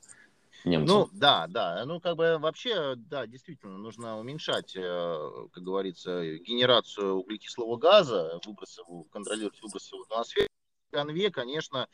Немцам. 0.65 0.99
Ну, 0.99 1.10
да, 1.13 1.47
да. 1.47 1.86
Ну, 1.86 2.01
как 2.01 2.17
бы 2.17 2.38
вообще, 2.39 2.95
да, 2.95 3.27
действительно, 3.27 3.77
нужно 3.77 4.19
уменьшать, 4.19 4.75
э, 4.75 5.29
как 5.53 5.63
говорится, 5.63 6.23
генерацию 6.39 7.17
углекислого 7.17 7.77
газа, 7.77 8.39
выбросы, 8.45 8.81
контролировать 9.12 9.62
выбросы 9.62 9.95
в 9.95 10.01
атмосферу. 10.01 10.47
Конве, 10.91 11.29
конечно, 11.29 11.88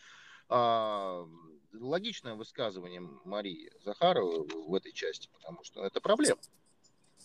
а, 0.50 1.28
логичное 1.74 2.36
высказывание 2.36 3.02
Марии 3.26 3.72
Захаровой 3.84 4.48
в 4.48 4.74
этой 4.76 4.94
части, 4.94 5.30
потому 5.34 5.64
что 5.64 5.84
это 5.84 6.00
проблема. 6.00 6.40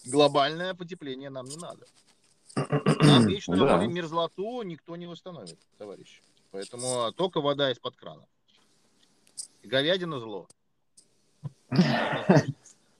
Глобальное 0.07 0.75
потепление 0.75 1.31
нам 1.31 1.47
не 1.47 1.57
надо. 1.57 1.87
Нам 3.03 3.27
вечную 3.29 3.61
Да. 3.61 3.87
мерзлоту 3.87 4.62
никто 4.62 4.97
не 4.97 5.07
восстановит, 5.07 5.59
товарищи. 5.79 6.23
Поэтому 6.51 7.12
только 7.12 7.40
вода 7.40 7.71
из-под 7.73 7.97
крана. 7.97 8.25
Говядина 9.62 10.18
зло. 10.21 10.47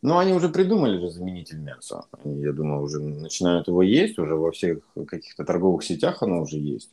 Ну, 0.01 0.17
они 0.17 0.33
уже 0.33 0.49
придумали 0.49 1.01
же 1.01 1.11
заменитель 1.11 1.59
мяса. 1.59 2.05
Они, 2.23 2.41
я 2.41 2.53
думаю, 2.53 2.83
уже 2.83 3.01
начинают 3.01 3.67
его 3.67 3.83
есть, 3.83 4.17
уже 4.17 4.37
во 4.37 4.53
всех 4.53 4.79
каких-то 5.09 5.45
торговых 5.45 5.83
сетях 5.83 6.23
оно 6.23 6.43
уже 6.43 6.57
есть. 6.57 6.89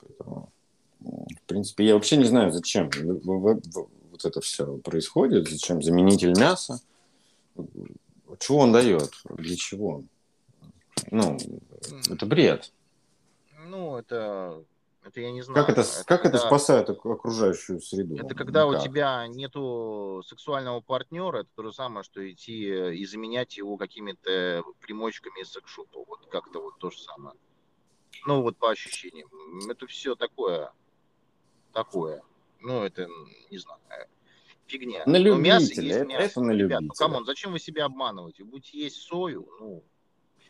Поэтому, 0.00 0.48
в 1.00 1.42
принципе, 1.46 1.84
я 1.84 1.94
вообще 1.94 2.16
не 2.16 2.24
знаю, 2.24 2.52
зачем 2.52 2.90
вот 3.24 4.24
это 4.24 4.40
все 4.40 4.76
происходит, 4.78 5.48
зачем 5.48 5.82
заменитель 5.82 6.38
мяса, 6.38 6.80
чего 8.38 8.58
он 8.58 8.70
дает, 8.72 9.10
для 9.30 9.56
чего. 9.56 10.04
Ну, 11.10 11.38
это 12.10 12.26
бред. 12.26 12.72
Ну, 13.66 13.96
это 13.96 14.64
это 15.06 15.20
я 15.20 15.30
не 15.30 15.40
знаю. 15.40 15.64
Как 15.64 15.70
это, 15.70 15.82
это 15.82 16.04
как 16.04 16.22
когда, 16.22 16.38
это 16.38 16.46
спасает 16.48 16.90
окружающую 16.90 17.80
среду? 17.80 18.16
Это 18.16 18.34
когда 18.34 18.66
Никак. 18.66 18.80
у 18.80 18.84
тебя 18.84 19.26
нету 19.28 20.22
сексуального 20.26 20.80
партнера, 20.80 21.40
это 21.40 21.48
то 21.54 21.62
же 21.62 21.72
самое, 21.72 22.02
что 22.02 22.28
идти 22.28 22.92
и 22.92 23.06
заменять 23.06 23.56
его 23.56 23.76
какими-то 23.76 24.64
примочками 24.80 25.42
из 25.42 25.52
секшопа. 25.52 26.04
Вот 26.04 26.26
как-то 26.28 26.60
вот 26.60 26.78
то 26.78 26.90
же 26.90 26.98
самое. 26.98 27.36
Ну, 28.26 28.42
вот 28.42 28.56
по 28.56 28.70
ощущениям. 28.70 29.28
Это 29.70 29.86
все 29.86 30.16
такое. 30.16 30.72
Такое. 31.72 32.22
Ну, 32.60 32.82
это, 32.82 33.08
не 33.48 33.58
знаю, 33.58 33.80
фигня. 34.66 35.04
На 35.06 35.18
любителя. 35.18 35.52
мясо 35.52 35.80
есть 35.80 36.08
мясо. 36.08 36.24
Это 36.24 36.40
на 36.40 36.50
любителя. 36.50 36.78
Ребят, 36.78 36.82
ну, 36.82 36.94
come 36.94 37.11
on, 37.11 37.24
зачем 37.24 37.52
вы 37.52 37.60
себя 37.60 37.84
обманываете? 37.84 38.42
Будете 38.42 38.78
есть 38.78 38.96
сою, 38.96 39.46
ну... 39.60 39.84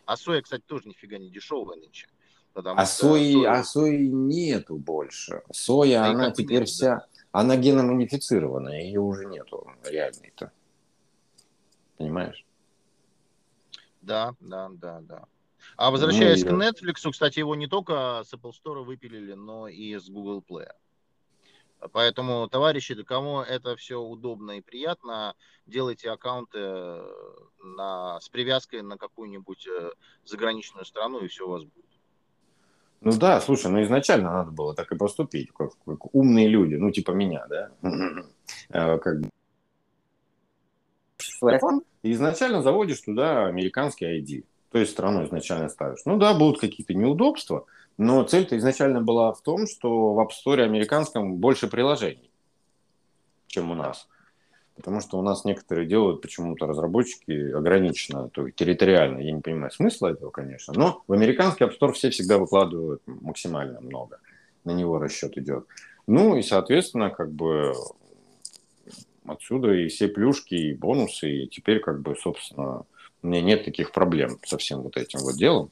А 0.07 0.17
соя, 0.17 0.41
кстати, 0.41 0.63
тоже 0.67 0.89
нифига 0.89 1.19
не 1.19 1.31
дешевая 1.31 1.77
нынче. 1.79 2.09
А 2.55 2.87
сои, 2.87 3.35
соя... 3.35 3.53
а 3.53 3.65
сои 3.65 4.09
нету 4.09 4.77
больше. 4.77 5.43
Соя, 5.53 6.01
да 6.01 6.07
она 6.11 6.31
теперь 6.31 6.61
нет, 6.61 6.69
вся, 6.69 6.95
да. 6.97 7.07
она 7.33 7.57
геномодифицированная, 7.57 8.83
ее 8.83 9.01
уже 9.01 9.27
нету 9.27 9.71
реальной-то. 9.85 10.53
Понимаешь? 11.99 12.47
Да, 14.01 14.35
да, 14.41 14.71
да, 14.71 15.01
да. 15.03 15.25
А 15.77 15.91
возвращаясь 15.91 16.45
ну, 16.45 16.51
к 16.51 16.63
Netflix, 16.63 17.11
кстати, 17.11 17.41
его 17.41 17.55
не 17.55 17.67
только 17.67 18.23
с 18.25 18.33
Apple 18.33 18.53
Store 18.53 18.85
выпилили, 18.85 19.35
но 19.35 19.69
и 19.69 19.97
с 19.97 20.09
Google 20.09 20.43
Play. 20.49 20.71
Поэтому, 21.93 22.49
товарищи, 22.49 22.95
кому 23.03 23.41
это 23.41 23.77
все 23.77 24.01
удобно 24.01 24.53
и 24.53 24.61
приятно, 24.61 25.35
делайте 25.67 26.11
аккаунты 26.11 26.59
э, 26.59 27.07
на, 27.63 28.21
с 28.21 28.29
привязкой 28.29 28.83
на 28.83 28.97
какую-нибудь 28.97 29.67
э, 29.67 29.91
заграничную 30.25 30.85
страну, 30.85 31.21
и 31.21 31.29
все 31.29 31.47
у 31.47 31.51
вас 31.51 31.65
будет. 31.65 31.85
Ну 33.03 33.13
да, 33.13 33.41
слушай, 33.41 33.71
ну 33.71 33.83
изначально 33.83 34.33
надо 34.33 34.51
было 34.51 34.75
так 34.75 34.91
и 34.91 34.97
поступить, 34.97 35.53
как, 35.53 35.73
как 35.85 36.15
умные 36.15 36.49
люди, 36.49 36.75
ну 36.77 36.91
типа 36.91 37.13
меня, 37.13 37.47
да, 37.49 37.71
э, 38.71 38.99
как 38.99 39.21
бы. 39.21 39.31
Изначально 42.03 42.63
заводишь 42.63 43.01
туда 43.01 43.47
американский 43.47 44.07
ID, 44.07 44.45
то 44.71 44.79
есть 44.79 44.93
страну 44.93 45.25
изначально 45.25 45.69
ставишь. 45.69 46.01
Ну 46.05 46.17
да, 46.17 46.35
будут 46.35 46.61
какие-то 46.61 46.95
неудобства, 46.95 47.67
но 47.99 48.23
цель-то 48.23 48.57
изначально 48.59 49.01
была 49.01 49.33
в 49.33 49.41
том, 49.41 49.67
что 49.67 50.15
в 50.15 50.21
App 50.21 50.31
Store 50.31 50.63
американском 50.63 51.37
больше 51.37 51.69
приложений, 51.69 52.31
чем 53.47 53.71
у 53.71 53.75
нас. 53.75 54.09
Потому 54.75 55.01
что 55.01 55.19
у 55.19 55.23
нас 55.23 55.47
некоторые 55.47 55.87
делают 55.87 56.21
почему-то 56.21 56.67
разработчики 56.67 57.51
ограниченно, 57.51 58.29
то 58.29 58.45
есть 58.45 58.57
территориально. 58.57 59.21
Я 59.21 59.33
не 59.33 59.41
понимаю 59.41 59.71
смысла 59.71 60.09
этого, 60.09 60.31
конечно. 60.31 60.75
Но 60.77 61.03
в 61.07 61.15
американский 61.15 61.65
App 61.65 61.73
Store 61.81 61.93
все 61.93 62.11
всегда 62.11 62.37
выкладывают 62.37 63.01
максимально 63.07 63.81
много. 63.81 64.19
На 64.65 64.73
него 64.73 64.99
расчет 64.99 65.39
идет. 65.39 65.67
Ну 66.07 66.37
и, 66.37 66.43
соответственно, 66.43 67.09
как 67.09 67.33
бы 67.33 67.73
отсюда 69.25 69.73
и 69.73 69.89
все 69.89 70.09
плюшки, 70.09 70.55
и 70.55 70.75
бонусы. 70.75 71.31
И 71.31 71.49
теперь, 71.49 71.81
как 71.81 72.03
бы, 72.03 72.15
собственно, 72.17 72.85
у 73.27 73.29
меня 73.29 73.43
нет 73.43 73.65
таких 73.65 73.91
проблем 73.93 74.39
со 74.47 74.57
всем 74.57 74.83
вот 74.83 74.97
этим 74.97 75.19
вот 75.21 75.37
делом. 75.37 75.71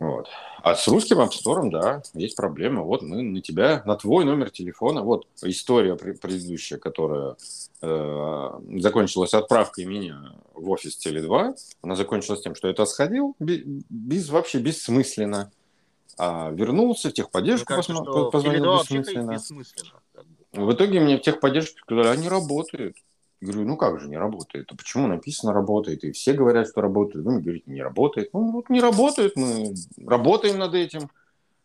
Вот. 0.00 0.26
А 0.62 0.74
с 0.74 0.88
русским 0.88 1.20
Store, 1.20 1.70
да, 1.70 2.02
есть 2.14 2.34
проблема. 2.34 2.82
Вот 2.82 3.02
мы 3.02 3.22
на 3.22 3.40
тебя, 3.40 3.82
на 3.84 3.94
твой 3.96 4.24
номер 4.24 4.50
телефона, 4.50 5.02
вот 5.02 5.28
история 5.42 5.94
предыдущая, 5.94 6.78
которая 6.78 7.36
э, 7.80 8.50
закончилась 8.78 9.32
отправкой 9.32 9.84
меня 9.84 10.32
в 10.54 10.68
офис 10.70 10.98
Теле2, 11.04 11.54
она 11.82 11.94
закончилась 11.94 12.42
тем, 12.42 12.56
что 12.56 12.66
это 12.66 12.84
сходил 12.84 13.36
без, 13.38 14.28
вообще 14.28 14.58
бессмысленно, 14.58 15.52
а 16.18 16.50
вернулся 16.50 17.10
в 17.10 17.12
техподдержку, 17.12 17.66
кажется, 17.66 17.92
посма- 17.92 18.30
позвонил 18.30 18.80
бессмысленно. 18.80 19.32
бессмысленно. 19.34 20.00
В 20.52 20.72
итоге 20.72 20.98
мне 20.98 21.16
в 21.16 21.22
техподдержке 21.22 21.78
сказали, 21.80 22.08
они 22.08 22.28
работают. 22.28 22.96
Я 23.42 23.48
говорю, 23.48 23.70
ну 23.70 23.76
как 23.76 23.98
же 23.98 24.08
не 24.08 24.16
работает? 24.16 24.70
А 24.70 24.76
почему 24.76 25.08
написано 25.08 25.52
работает? 25.52 26.04
И 26.04 26.12
все 26.12 26.32
говорят, 26.32 26.68
что 26.68 26.80
работает. 26.80 27.24
Вы 27.24 27.32
мне 27.32 27.42
говорите, 27.42 27.68
не 27.72 27.82
работает. 27.82 28.32
Ну 28.32 28.52
вот 28.52 28.70
не 28.70 28.80
работает, 28.80 29.34
мы 29.34 29.74
работаем 30.06 30.58
над 30.58 30.74
этим. 30.74 31.10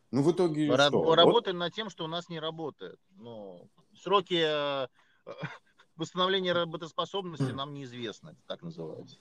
Ну 0.09 0.23
в 0.23 0.31
итоге 0.31 0.69
Ра- 0.69 0.87
что? 0.87 1.13
Работаем 1.13 1.57
вот. 1.57 1.65
над 1.65 1.73
тем, 1.75 1.91
что 1.91 2.05
у 2.05 2.07
нас 2.07 2.29
не 2.29 2.39
работает. 2.39 2.97
Но 3.19 3.61
сроки 3.95 4.41
э, 4.43 4.87
восстановления 5.97 6.51
работоспособности 6.53 7.51
нам 7.51 7.75
неизвестны, 7.75 8.35
так 8.47 8.63
называется. 8.63 9.15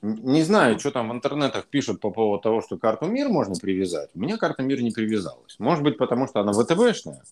Не 0.00 0.42
знаю, 0.44 0.78
что 0.78 0.92
там 0.92 1.08
в 1.08 1.12
интернетах 1.12 1.66
пишут 1.66 2.00
по 2.00 2.12
поводу 2.12 2.40
того, 2.40 2.62
что 2.62 2.78
карту 2.78 3.06
МИР 3.06 3.30
можно 3.30 3.56
привязать. 3.56 4.10
У 4.14 4.20
меня 4.20 4.36
карта 4.36 4.62
МИР 4.62 4.80
не 4.82 4.92
привязалась. 4.92 5.58
Может 5.58 5.82
быть, 5.82 5.98
потому 5.98 6.28
что 6.28 6.38
она 6.38 6.52
ВТБшная? 6.52 7.24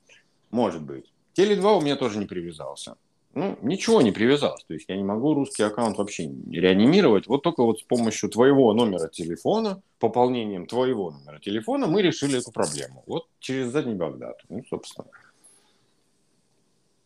Может 0.50 0.82
быть. 0.82 1.12
Теле2 1.36 1.78
у 1.78 1.80
меня 1.80 1.94
тоже 1.94 2.18
не 2.18 2.26
привязался 2.26 2.96
ну, 3.34 3.58
ничего 3.62 4.02
не 4.02 4.10
привязалось. 4.10 4.64
То 4.64 4.74
есть 4.74 4.88
я 4.88 4.96
не 4.96 5.04
могу 5.04 5.34
русский 5.34 5.62
аккаунт 5.62 5.98
вообще 5.98 6.30
реанимировать. 6.50 7.26
Вот 7.26 7.42
только 7.42 7.62
вот 7.62 7.80
с 7.80 7.82
помощью 7.82 8.30
твоего 8.30 8.72
номера 8.72 9.08
телефона, 9.08 9.82
пополнением 9.98 10.66
твоего 10.66 11.10
номера 11.10 11.38
телефона 11.38 11.86
мы 11.86 12.02
решили 12.02 12.38
эту 12.38 12.50
проблему. 12.52 13.04
Вот 13.06 13.26
через 13.38 13.68
задний 13.68 13.94
Багдад. 13.94 14.40
Ну, 14.48 14.64
собственно. 14.68 15.08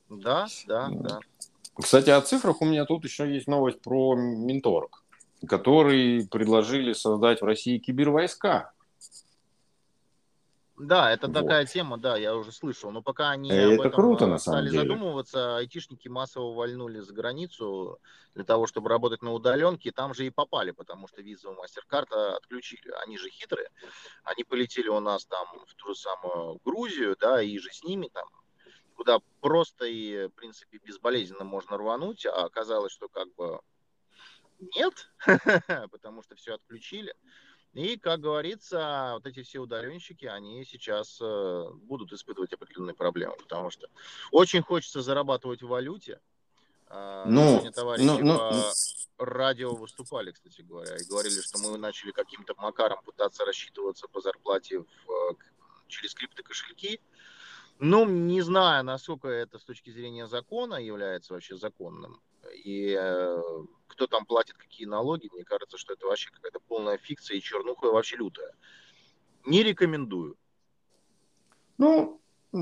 Да, 0.08 0.46
да, 0.66 0.88
да. 0.90 1.18
Кстати, 1.74 2.10
о 2.10 2.20
цифрах 2.20 2.60
у 2.60 2.66
меня 2.66 2.84
тут 2.84 3.04
еще 3.04 3.32
есть 3.32 3.46
новость 3.46 3.80
про 3.80 4.14
Минторг, 4.14 5.02
который 5.46 6.28
предложили 6.28 6.92
создать 6.92 7.40
в 7.40 7.44
России 7.44 7.78
кибервойска. 7.78 8.72
Да, 10.82 11.12
это 11.12 11.28
вот. 11.28 11.34
такая 11.34 11.64
тема, 11.64 11.96
да, 11.96 12.16
я 12.16 12.34
уже 12.34 12.50
слышал. 12.50 12.90
Но 12.90 13.02
пока 13.02 13.30
они 13.30 13.50
это 13.50 13.74
об 13.74 13.80
этом 13.80 13.92
круто, 13.92 14.26
на 14.26 14.38
стали 14.38 14.68
деле. 14.68 14.80
задумываться, 14.80 15.56
айтишники 15.56 16.08
массово 16.08 16.52
вольнули 16.52 16.98
за 16.98 17.12
границу 17.12 18.00
для 18.34 18.44
того, 18.44 18.66
чтобы 18.66 18.88
работать 18.88 19.22
на 19.22 19.32
удаленке, 19.32 19.92
там 19.92 20.12
же 20.12 20.26
и 20.26 20.30
попали, 20.30 20.72
потому 20.72 21.06
что 21.06 21.22
визу 21.22 21.52
MasterCard 21.52 22.12
отключили. 22.36 22.92
Они 23.04 23.16
же 23.16 23.30
хитрые. 23.30 23.68
Они 24.24 24.42
полетели 24.42 24.88
у 24.88 25.00
нас 25.00 25.24
там 25.24 25.46
в 25.66 25.74
ту 25.74 25.88
же 25.88 25.94
самую 25.94 26.58
Грузию, 26.64 27.16
да, 27.20 27.40
и 27.40 27.58
же 27.58 27.70
с 27.72 27.84
ними 27.84 28.08
там 28.12 28.28
куда 28.94 29.18
просто 29.40 29.86
и, 29.86 30.26
в 30.26 30.30
принципе, 30.30 30.78
безболезненно 30.78 31.44
можно 31.44 31.76
рвануть, 31.78 32.26
а 32.26 32.44
оказалось, 32.44 32.92
что 32.92 33.08
как 33.08 33.34
бы 33.34 33.60
нет, 34.76 35.10
потому 35.90 36.22
что 36.22 36.36
все 36.36 36.54
отключили. 36.54 37.14
И, 37.74 37.96
как 37.96 38.20
говорится, 38.20 39.12
вот 39.14 39.26
эти 39.26 39.42
все 39.42 39.58
удаленщики, 39.60 40.26
они 40.26 40.64
сейчас 40.64 41.18
э, 41.22 41.70
будут 41.84 42.12
испытывать 42.12 42.52
определенные 42.52 42.94
проблемы, 42.94 43.34
потому 43.36 43.70
что 43.70 43.88
очень 44.30 44.62
хочется 44.62 45.00
зарабатывать 45.00 45.62
в 45.62 45.68
валюте. 45.68 46.20
Э, 46.88 47.24
ну, 47.26 47.48
Сегодня 47.48 47.72
товарищи 47.72 48.04
ну, 48.04 48.18
ну, 48.18 48.36
по 49.16 49.24
радио 49.24 49.74
выступали, 49.74 50.32
кстати 50.32 50.60
говоря, 50.60 50.96
и 50.96 51.04
говорили, 51.04 51.40
что 51.40 51.58
мы 51.60 51.78
начали 51.78 52.10
каким-то 52.10 52.54
макаром 52.58 53.02
пытаться 53.04 53.44
рассчитываться 53.46 54.06
по 54.06 54.20
зарплате 54.20 54.80
в, 54.80 55.36
через 55.88 56.14
криптокошельки. 56.14 57.00
Ну, 57.78 58.04
не 58.04 58.42
знаю, 58.42 58.84
насколько 58.84 59.28
это 59.28 59.58
с 59.58 59.64
точки 59.64 59.88
зрения 59.88 60.26
закона 60.26 60.74
является 60.74 61.32
вообще 61.32 61.56
законным. 61.56 62.20
И 62.64 62.94
э, 63.00 63.42
кто 63.92 64.06
там 64.06 64.24
платит 64.26 64.56
какие 64.56 64.86
налоги, 64.86 65.28
мне 65.32 65.44
кажется, 65.44 65.78
что 65.78 65.92
это 65.92 66.06
вообще 66.06 66.30
какая-то 66.30 66.60
полная 66.66 66.98
фикция 66.98 67.36
и 67.36 67.40
чернуха 67.40 67.86
вообще 67.86 68.16
лютая. 68.16 68.52
Не 69.46 69.62
рекомендую. 69.62 70.36
Ну, 71.78 72.20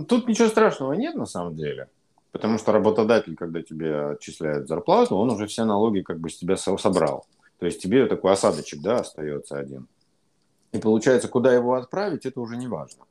тут 0.08 0.28
ничего 0.28 0.48
страшного 0.48 0.92
нет 0.94 1.14
на 1.14 1.26
самом 1.26 1.56
деле. 1.56 1.88
Потому 2.32 2.58
что 2.58 2.72
работодатель, 2.72 3.36
когда 3.36 3.62
тебе 3.62 4.10
отчисляет 4.10 4.68
зарплату, 4.68 5.16
он 5.16 5.30
уже 5.30 5.46
все 5.46 5.64
налоги 5.64 6.00
как 6.00 6.20
бы 6.20 6.30
с 6.30 6.36
тебя 6.36 6.56
собрал. 6.56 7.26
То 7.58 7.66
есть 7.66 7.82
тебе 7.82 8.06
такой 8.06 8.32
осадочек, 8.32 8.80
да, 8.80 8.96
остается 8.96 9.58
один. 9.58 9.88
И 10.72 10.78
получается, 10.78 11.28
куда 11.28 11.52
его 11.52 11.74
отправить, 11.74 12.26
это 12.26 12.40
уже 12.40 12.56
не 12.56 12.68
важно. 12.68 13.04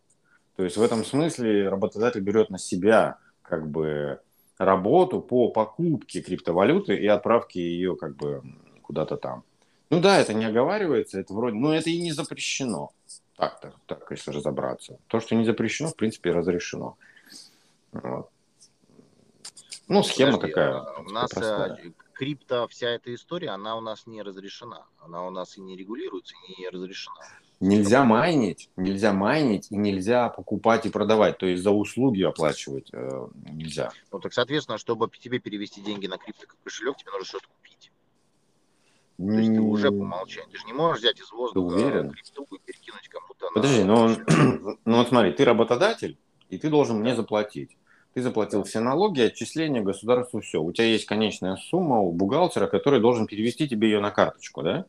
То 0.55 0.63
есть 0.63 0.77
в 0.77 0.81
этом 0.81 1.05
смысле 1.05 1.69
работодатель 1.69 2.21
берет 2.21 2.49
на 2.49 2.57
себя 2.57 3.17
как 3.41 3.69
бы 3.69 4.21
работу 4.59 5.21
по 5.21 5.49
покупке 5.49 6.21
криптовалюты 6.21 6.95
и 6.95 7.07
отправке 7.07 7.61
ее 7.61 7.95
как 7.95 8.15
бы 8.15 8.43
куда-то 8.83 9.17
там. 9.17 9.43
Ну 9.89 10.01
да, 10.01 10.19
это 10.19 10.33
не 10.33 10.45
оговаривается, 10.45 11.19
это 11.19 11.33
вроде, 11.33 11.55
но 11.55 11.73
это 11.73 11.89
и 11.89 11.99
не 11.99 12.11
запрещено. 12.11 12.91
Так-то, 13.35 13.73
так, 13.87 14.05
если 14.11 14.31
разобраться. 14.31 14.99
То, 15.07 15.19
что 15.19 15.33
не 15.33 15.45
запрещено, 15.45 15.89
в 15.89 15.95
принципе, 15.95 16.31
разрешено. 16.31 16.97
Вот. 17.93 18.29
Ну, 19.87 20.03
схема 20.03 20.33
Подожди, 20.33 20.53
такая. 20.53 20.75
А 20.75 20.99
у 20.99 21.09
нас 21.09 21.31
простая. 21.31 21.93
крипто, 22.13 22.67
вся 22.67 22.89
эта 22.89 23.15
история, 23.15 23.49
она 23.49 23.77
у 23.77 23.81
нас 23.81 24.05
не 24.05 24.21
разрешена. 24.21 24.85
Она 24.99 25.25
у 25.25 25.31
нас 25.31 25.57
и 25.57 25.61
не 25.61 25.77
регулируется, 25.77 26.35
и 26.47 26.61
не 26.61 26.69
разрешена. 26.69 27.25
Нельзя 27.59 28.05
майнить, 28.05 28.69
нельзя 28.77 29.11
майнить 29.11 29.69
и 29.69 29.75
нельзя 29.75 30.29
покупать 30.29 30.85
и 30.85 30.89
продавать. 30.89 31.37
То 31.37 31.45
есть 31.45 31.61
за 31.61 31.71
услуги 31.71 32.23
оплачивать 32.23 32.89
э, 32.93 33.27
нельзя. 33.51 33.91
Ну 34.13 34.19
так, 34.19 34.31
соответственно, 34.33 34.77
чтобы 34.77 35.09
тебе 35.19 35.39
перевести 35.39 35.81
деньги 35.81 36.07
на 36.07 36.17
крипто 36.17 36.45
кошелек, 36.63 36.95
тебе 36.95 37.11
нужно 37.11 37.25
что-то 37.25 37.47
купить. 37.47 37.91
То 39.17 39.33
есть 39.33 39.53
ты 39.53 39.59
уже 39.59 39.89
по 39.89 39.95
умолчанию. 39.95 40.49
Ты 40.51 40.57
же 40.57 40.65
не 40.65 40.71
можешь 40.71 41.01
взять 41.01 41.19
из 41.19 41.29
воздуха 41.31 41.73
уверен? 41.73 42.11
крипту 42.11 42.47
и 42.49 42.59
перекинуть 42.63 43.09
кому-то 43.09 43.49
Подожди, 43.53 43.83
на 43.83 44.07
но, 44.07 44.15
кошелек. 44.15 44.79
ну 44.85 44.97
вот 44.97 45.09
смотри, 45.09 45.33
ты 45.33 45.43
работодатель, 45.43 46.17
и 46.49 46.57
ты 46.57 46.69
должен 46.69 46.99
мне 47.01 47.13
заплатить. 47.13 47.75
Ты 48.13 48.21
заплатил 48.21 48.63
все 48.63 48.79
налоги, 48.79 49.19
отчисления, 49.19 49.81
государству, 49.81 50.39
все. 50.39 50.61
У 50.61 50.71
тебя 50.71 50.85
есть 50.85 51.05
конечная 51.05 51.57
сумма 51.57 51.99
у 51.99 52.13
бухгалтера, 52.13 52.67
который 52.67 53.01
должен 53.01 53.27
перевести 53.27 53.67
тебе 53.67 53.89
ее 53.89 53.99
на 53.99 54.11
карточку, 54.11 54.63
да? 54.63 54.85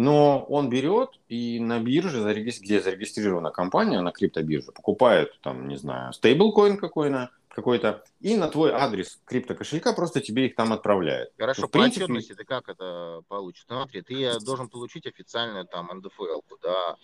Но 0.00 0.44
он 0.48 0.70
берет 0.70 1.10
и 1.28 1.60
на 1.60 1.78
бирже, 1.78 2.22
где 2.42 2.80
зарегистрирована 2.80 3.50
компания, 3.50 4.00
на 4.00 4.12
криптобирже, 4.12 4.72
покупает, 4.72 5.38
там, 5.42 5.68
не 5.68 5.76
знаю, 5.76 6.14
стейблкоин 6.14 6.78
какой-то, 6.78 7.28
какой-то, 7.50 8.02
и 8.20 8.34
на 8.34 8.48
твой 8.48 8.72
адрес 8.72 9.20
криптокошелька 9.26 9.92
просто 9.92 10.22
тебе 10.22 10.46
их 10.46 10.54
там 10.54 10.72
отправляет. 10.72 11.32
Хорошо, 11.38 11.66
в 11.66 11.70
по 11.70 11.80
принципе- 11.80 12.04
отчетности 12.04 12.32
ты 12.32 12.44
как 12.44 12.70
это 12.70 13.20
получишь? 13.28 13.66
Смотри, 13.66 14.00
ты 14.00 14.40
должен 14.40 14.70
получить 14.70 15.06
официальную 15.06 15.66
там 15.66 15.90
НДФЛ, 15.92 16.40
да, 16.62 16.96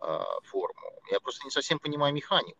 а, 0.00 0.24
форму. 0.44 1.00
Я 1.10 1.18
просто 1.18 1.44
не 1.46 1.50
совсем 1.50 1.80
понимаю 1.80 2.14
механику. 2.14 2.58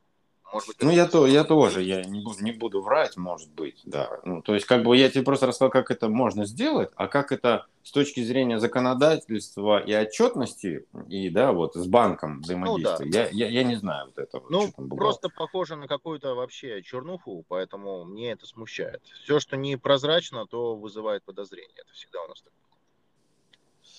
Может 0.56 0.68
быть, 0.68 0.82
Ну, 0.82 0.90
я, 0.90 1.06
то, 1.06 1.26
я 1.26 1.44
тоже, 1.44 1.82
я 1.82 2.02
не 2.02 2.20
буду, 2.20 2.42
не 2.42 2.52
буду 2.52 2.80
врать, 2.80 3.18
может 3.18 3.50
быть, 3.50 3.82
да. 3.84 4.20
Ну, 4.24 4.40
то 4.40 4.54
есть, 4.54 4.64
как 4.64 4.82
бы 4.84 4.96
я 4.96 5.10
тебе 5.10 5.22
просто 5.22 5.46
рассказал, 5.46 5.70
как 5.70 5.90
это 5.90 6.08
можно 6.08 6.46
сделать, 6.46 6.90
а 6.96 7.08
как 7.08 7.30
это 7.30 7.66
с 7.82 7.90
точки 7.92 8.22
зрения 8.22 8.58
законодательства 8.58 9.78
и 9.78 9.94
отчетности, 9.94 10.86
и, 11.08 11.28
да, 11.28 11.52
вот, 11.52 11.74
с 11.74 11.86
банком 11.86 12.40
взаимодействия, 12.40 13.10
я, 13.10 13.28
я, 13.28 13.48
я 13.48 13.64
не 13.64 13.76
знаю 13.76 14.06
вот 14.06 14.18
этого. 14.18 14.46
Ну, 14.48 14.72
просто 14.72 15.28
похоже 15.28 15.76
на 15.76 15.86
какую-то 15.88 16.34
вообще 16.34 16.82
чернуху, 16.82 17.44
поэтому 17.48 18.04
мне 18.04 18.32
это 18.32 18.46
смущает. 18.46 19.02
Все, 19.24 19.38
что 19.40 19.58
не 19.58 19.76
прозрачно, 19.76 20.46
то 20.46 20.74
вызывает 20.74 21.22
подозрение. 21.22 21.76
Это 21.76 21.92
всегда 21.92 22.22
у 22.24 22.28
нас 22.28 22.40
так. 22.40 22.52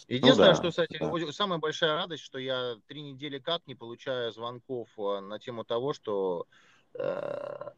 Единственное, 0.07 0.49
да, 0.49 0.55
что, 0.55 0.69
кстати, 0.69 0.97
да. 0.99 1.31
самая 1.31 1.59
большая 1.59 1.95
радость, 1.95 2.23
что 2.23 2.39
я 2.39 2.75
три 2.87 3.01
недели 3.01 3.39
как 3.39 3.65
не 3.67 3.75
получаю 3.75 4.31
звонков 4.31 4.89
а, 4.97 5.21
на 5.21 5.39
тему 5.39 5.63
того, 5.63 5.93
что 5.93 6.47
э, 6.93 7.71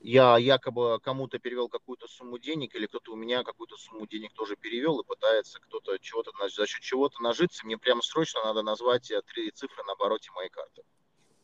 я 0.00 0.36
якобы 0.38 0.98
кому-то 1.00 1.38
перевел 1.38 1.68
какую-то 1.68 2.08
сумму 2.08 2.38
денег, 2.38 2.74
или 2.74 2.86
кто-то 2.86 3.12
у 3.12 3.16
меня 3.16 3.44
какую-то 3.44 3.76
сумму 3.76 4.06
денег 4.06 4.32
тоже 4.32 4.56
перевел, 4.56 5.00
и 5.00 5.06
пытается 5.06 5.60
кто-то 5.60 5.98
чего-то 5.98 6.32
за 6.48 6.66
счет 6.66 6.82
чего-то 6.82 7.22
нажиться. 7.22 7.64
Мне 7.64 7.78
прямо 7.78 8.02
срочно 8.02 8.42
надо 8.44 8.62
назвать 8.62 9.10
э, 9.10 9.22
три 9.22 9.50
цифры 9.50 9.82
на 9.84 9.92
обороте 9.92 10.30
моей 10.32 10.50
карты. 10.50 10.82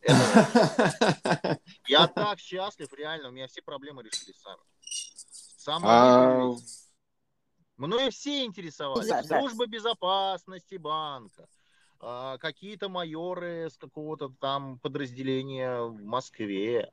Это 0.01 1.59
Я 1.87 2.07
так 2.07 2.39
счастлив, 2.39 2.93
реально, 2.93 3.29
у 3.29 3.33
меня 3.33 3.47
все 3.47 3.63
проблемы 3.63 4.03
решились 4.03 4.41
сами. 4.41 4.61
Самое 4.81 5.93
А. 5.93 6.57
Мною 7.79 8.11
все 8.11 8.45
интересовались. 8.45 9.09
Да, 9.09 9.23
да. 9.23 9.41
Служба 9.41 9.67
безопасности 9.67 10.75
банка, 10.75 11.49
а, 12.01 12.37
какие-то 12.39 12.89
майоры 12.89 13.71
с 13.71 13.77
какого-то 13.77 14.33
там 14.41 14.79
подразделения 14.81 15.83
в 15.83 16.03
Москве. 16.05 16.93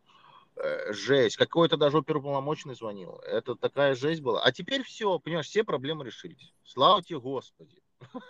Э, 0.58 0.94
Жесть. 0.94 1.36
Какой-то 1.36 1.76
даже 1.76 1.98
оперуполномоченный 1.98 2.76
звонил. 2.76 3.20
Это 3.26 3.56
такая 3.56 3.94
жесть 3.94 4.22
была. 4.22 4.42
А 4.42 4.52
теперь 4.54 4.84
все, 4.84 5.20
понимаешь, 5.20 5.48
все 5.48 5.66
проблемы 5.66 6.06
решились. 6.06 6.54
Слава 6.64 7.04
тебе, 7.04 7.20
Господи. 7.20 7.82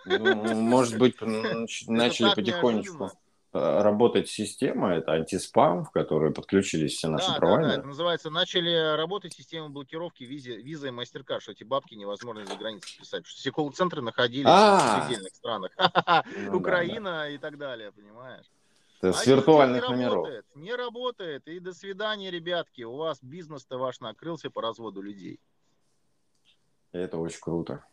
ну, 0.06 0.54
может 0.56 0.98
быть, 0.98 1.20
начали 1.20 2.34
потихонечку 2.34 3.04
неожиданно. 3.04 3.25
Работать 3.82 4.28
система, 4.28 4.94
это 4.94 5.12
антиспам, 5.12 5.84
в 5.84 5.90
которой 5.90 6.32
подключились 6.32 6.96
все 6.96 7.08
наши 7.08 7.26
Да, 7.26 7.32
да, 7.32 7.34
да, 7.34 7.40
провайдеры. 7.40 7.78
это 7.78 7.86
называется, 7.86 8.30
начали 8.30 8.96
работать 8.96 9.32
системы 9.34 9.68
блокировки 9.68 10.24
визы, 10.24 10.56
виза 10.56 10.88
и 10.88 10.90
мастер 10.90 11.24
что 11.40 11.52
эти 11.52 11.64
бабки 11.64 11.94
невозможно 11.94 12.44
за 12.46 12.56
границей 12.56 12.98
писать, 12.98 13.26
что 13.26 13.36
все 13.38 13.50
колл-центры 13.52 14.02
находились 14.02 14.46
А. 14.48 15.00
в 15.00 15.06
отдельных 15.06 15.34
странах, 15.34 15.72
Ну 15.76 16.50
да, 16.50 16.56
Украина 16.56 17.30
и 17.30 17.38
так 17.38 17.58
далее, 17.58 17.92
понимаешь? 17.92 18.46
да. 19.00 19.08
А 19.08 19.10
Это 19.10 19.18
с 19.18 19.26
виртуальных 19.26 19.82
не 19.82 19.88
номеров. 19.88 20.14
работает, 20.14 20.46
не 20.54 20.74
работает, 20.74 21.48
и 21.48 21.60
до 21.60 21.72
свидания, 21.74 22.30
ребятки, 22.30 22.82
у 22.82 22.96
вас 22.96 23.18
бизнес-то 23.22 23.78
ваш 23.78 24.00
накрылся 24.00 24.50
по 24.50 24.62
разводу 24.62 25.02
людей. 25.02 25.38
Это 26.92 27.18
очень 27.18 27.40
круто. 27.40 27.84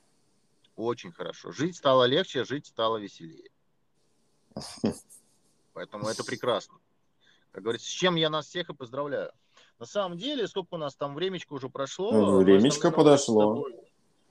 Очень 0.76 1.12
хорошо. 1.12 1.52
Жить 1.52 1.76
стало 1.76 2.06
легче, 2.06 2.46
жить 2.46 2.68
стало 2.68 2.98
веселее. 2.98 3.50
Поэтому 5.74 6.08
это 6.08 6.24
прекрасно. 6.24 6.78
Как 7.52 7.64
говорится, 7.64 7.88
с 7.88 7.92
чем 7.92 8.16
я 8.16 8.30
нас 8.30 8.48
всех 8.48 8.70
и 8.70 8.74
поздравляю. 8.74 9.32
На 9.80 9.86
самом 9.86 10.18
деле, 10.18 10.48
сколько 10.48 10.76
у 10.76 10.78
нас 10.78 10.96
там 10.96 11.16
времечко 11.16 11.54
уже 11.54 11.70
прошло. 11.70 12.12
Ну, 12.12 12.44
времечко 12.44 12.92
подошло. 12.92 13.68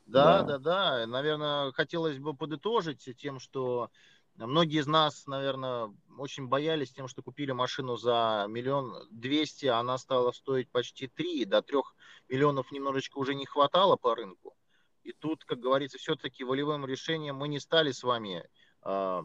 Да, 0.07 0.43
Да. 0.43 0.43
да, 0.43 0.59
да. 0.59 1.07
Наверное, 1.07 1.73
хотелось 1.73 2.19
бы 2.19 2.35
подытожить 2.35 3.09
тем, 3.17 3.39
что 3.39 3.91
многие 4.37 4.81
из 4.81 4.87
нас, 4.87 5.27
наверное, 5.27 5.95
очень 6.19 6.49
боялись 6.49 6.93
тем, 6.93 7.09
что 7.09 7.23
купили 7.23 7.53
машину 7.53 7.97
за 7.97 8.47
миллион 8.49 9.09
двести, 9.11 9.67
а 9.67 9.79
она 9.79 9.99
стала 9.99 10.33
стоить 10.33 10.71
почти 10.71 11.07
три, 11.09 11.45
до 11.45 11.63
трех 11.63 11.95
миллионов 12.29 12.73
немножечко 12.73 13.19
уже 13.19 13.35
не 13.35 13.47
хватало 13.47 13.97
по 13.97 14.15
рынку. 14.15 14.57
И 15.03 15.13
тут, 15.13 15.45
как 15.45 15.59
говорится, 15.59 15.99
все-таки 15.99 16.45
волевым 16.45 16.87
решением 16.87 17.37
мы 17.37 17.49
не 17.49 17.59
стали 17.59 17.91
с 17.91 18.03
вами 18.05 18.49
э, 18.85 19.23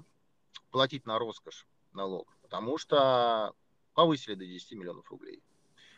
платить 0.72 1.06
на 1.06 1.20
роскошь 1.20 1.68
налог, 1.98 2.28
потому 2.42 2.78
что 2.78 3.54
повысили 3.94 4.36
до 4.36 4.46
10 4.46 4.72
миллионов 4.74 5.10
рублей. 5.12 5.42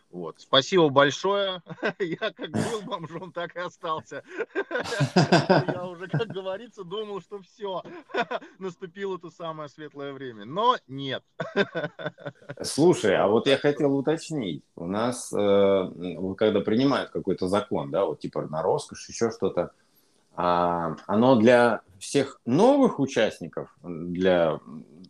Вот. 0.10 0.40
Спасибо 0.40 0.90
большое. 0.90 1.62
Я 2.00 2.32
как 2.32 2.50
был 2.50 2.82
бомжом, 2.84 3.32
так 3.32 3.56
и 3.56 3.60
остался. 3.60 4.24
Я 4.56 5.86
уже, 5.86 6.08
как 6.08 6.28
говорится, 6.30 6.84
думал, 6.84 7.22
что 7.22 7.40
все, 7.42 7.84
наступило 8.60 9.20
то 9.20 9.30
самое 9.30 9.70
светлое 9.70 10.14
время. 10.14 10.46
Но 10.46 10.78
нет. 10.88 11.24
Слушай, 12.64 13.18
а 13.18 13.28
вот 13.28 13.46
я 13.46 13.58
хотел 13.58 13.96
уточнить. 13.96 14.64
У 14.76 14.88
нас, 14.88 15.32
э, 15.32 15.92
когда 16.38 16.62
принимают 16.62 17.12
какой-то 17.12 17.48
закон, 17.48 17.92
да, 17.92 18.06
вот 18.06 18.20
типа 18.20 18.48
на 18.48 18.64
роскошь, 18.64 19.08
еще 19.10 19.30
что-то, 19.30 19.74
а, 20.36 20.96
оно 21.06 21.36
для 21.36 21.82
всех 22.00 22.40
новых 22.46 23.00
участников, 23.00 23.76
для 23.84 24.60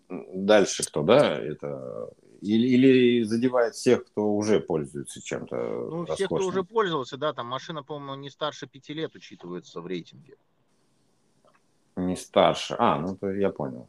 дальше 0.10 0.84
кто, 0.84 1.04
да, 1.04 1.36
это 1.38 2.10
или, 2.42 2.68
или 2.68 3.24
задевает 3.24 3.76
всех, 3.76 4.06
кто 4.06 4.34
уже 4.34 4.60
пользуется 4.60 5.22
чем-то 5.22 5.56
Ну, 5.56 6.06
все, 6.06 6.26
кто 6.26 6.36
роскошным? 6.36 6.48
уже 6.48 6.64
пользовался, 6.64 7.18
да, 7.18 7.34
там 7.34 7.48
машина, 7.48 7.84
по-моему, 7.84 8.16
не 8.22 8.30
старше 8.30 8.68
пяти 8.68 8.94
лет 8.94 9.16
учитывается 9.16 9.82
в 9.82 9.88
рейтинге. 9.88 10.38
Не 11.96 12.16
старше. 12.16 12.76
А, 12.80 12.98
ну 13.00 13.18
то 13.18 13.30
я 13.32 13.52
понял. 13.52 13.88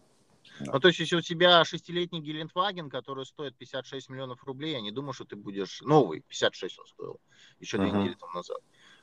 Ну, 0.59 0.79
то 0.79 0.89
есть, 0.89 1.01
если 1.01 1.17
у 1.17 1.21
тебя 1.23 1.65
шестилетний 1.65 2.21
Гелендваген, 2.21 2.91
который 2.91 3.25
стоит 3.25 3.57
56 3.57 4.11
миллионов 4.11 4.45
рублей, 4.45 4.73
я 4.73 4.81
не 4.83 4.91
думаю, 4.91 5.13
что 5.15 5.25
ты 5.25 5.37
будешь... 5.37 5.81
Новый, 5.81 6.21
56 6.29 6.79
он 6.81 6.87
стоил, 6.87 7.21
еще 7.61 7.79
две 7.79 7.89
Мгм. 7.89 8.01
недели 8.01 8.15
тому 8.15 8.33
назад. 8.35 8.59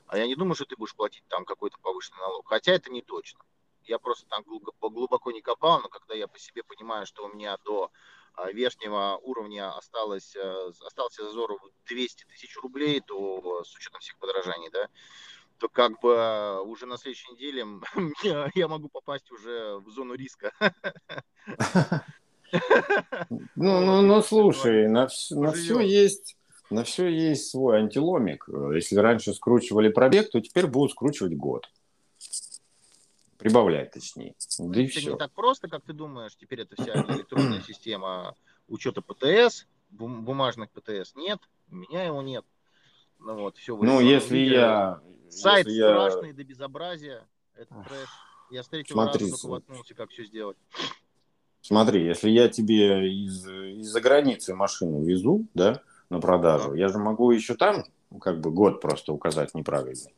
А 0.06 0.18
я 0.18 0.26
не 0.26 0.36
думаю, 0.36 0.54
что 0.54 0.66
ты 0.66 0.76
будешь 0.76 0.94
платить 0.94 1.24
там 1.28 1.44
какой-то 1.44 1.76
повышенный 1.82 2.20
налог. 2.20 2.46
Хотя 2.46 2.72
это 2.72 2.90
не 2.90 3.02
точно. 3.02 3.40
Я 3.88 3.98
просто 3.98 4.26
там 4.28 4.44
глубоко, 4.80 5.32
не 5.32 5.40
копал, 5.40 5.80
но 5.80 5.88
когда 5.88 6.14
я 6.14 6.28
по 6.28 6.38
себе 6.38 6.62
понимаю, 6.62 7.06
что 7.06 7.24
у 7.24 7.32
меня 7.32 7.56
до 7.64 7.90
а, 8.34 8.52
верхнего 8.52 9.18
уровня 9.22 9.74
осталось, 9.74 10.36
э, 10.36 10.70
остался 10.86 11.24
зазор 11.24 11.54
в 11.54 11.88
200 11.88 12.24
тысяч 12.24 12.56
рублей, 12.58 13.00
то 13.00 13.64
с 13.64 13.74
учетом 13.74 14.00
всех 14.00 14.18
подражаний, 14.18 14.68
да, 14.70 14.88
то 15.58 15.68
как 15.68 15.98
бы 16.00 16.62
уже 16.64 16.86
на 16.86 16.98
следующей 16.98 17.32
неделе 17.32 17.64
я- 18.54 18.68
могу 18.68 18.88
попасть 18.88 19.30
уже 19.32 19.78
в 19.78 19.90
зону 19.90 20.14
риска. 20.14 20.52
Ну, 23.30 23.80
ну, 23.80 24.02
ну 24.02 24.22
слушай, 24.22 24.88
на, 24.88 25.08
на 25.30 25.52
все 25.52 25.80
есть, 25.80 26.36
на 26.70 26.84
все 26.84 27.08
есть 27.08 27.50
свой 27.50 27.78
антиломик. 27.78 28.48
Э, 28.48 28.74
Если 28.74 28.96
раньше 28.96 29.34
скручивали 29.34 29.90
пробег, 29.90 30.30
то 30.30 30.40
теперь 30.40 30.66
будут 30.66 30.92
скручивать 30.92 31.36
год. 31.36 31.66
Прибавлять, 33.38 33.92
точнее. 33.92 34.34
Да 34.58 34.80
и 34.80 34.86
это 34.86 34.98
все. 34.98 35.12
не 35.12 35.16
так 35.16 35.32
просто, 35.32 35.68
как 35.68 35.84
ты 35.84 35.92
думаешь. 35.92 36.34
Теперь 36.36 36.62
это 36.62 36.80
вся 36.80 36.92
электронная 37.08 37.60
система 37.60 38.34
учета 38.66 39.00
ПТС, 39.00 39.66
бум- 39.90 40.24
бумажных 40.24 40.70
ПТС 40.70 41.14
нет, 41.14 41.38
у 41.70 41.76
меня 41.76 42.04
его 42.04 42.20
нет. 42.20 42.44
Ну 43.20 43.34
вот, 43.36 43.56
все. 43.56 43.76
Ну, 43.76 44.00
если 44.00 44.38
я... 44.38 45.00
Сайт 45.28 45.66
если 45.66 45.78
я- 45.78 45.90
страшный 45.90 46.32
до 46.32 46.44
безобразия, 46.44 47.26
это 47.54 47.74
трэш. 47.86 48.08
Я 48.50 48.62
с 48.62 48.68
третьего 48.68 49.04
раза 49.04 49.18
Смотри, 49.18 49.30
Сань. 49.30 49.50
воткнулся, 49.50 49.94
как 49.94 50.10
все 50.10 50.24
сделать. 50.24 50.56
Смотри, 51.60 52.04
если 52.04 52.30
я 52.30 52.48
тебе 52.48 53.12
из, 53.12 53.46
из-за 53.46 54.00
границы 54.00 54.54
машину 54.54 55.04
везу, 55.04 55.46
да, 55.54 55.82
на 56.08 56.20
продажу, 56.20 56.74
я 56.74 56.88
же 56.88 56.98
могу 56.98 57.30
еще 57.30 57.54
там, 57.54 57.84
ну, 58.10 58.18
как 58.18 58.40
бы, 58.40 58.50
год 58.50 58.80
просто 58.80 59.12
указать 59.12 59.54
неправильно. 59.54 60.10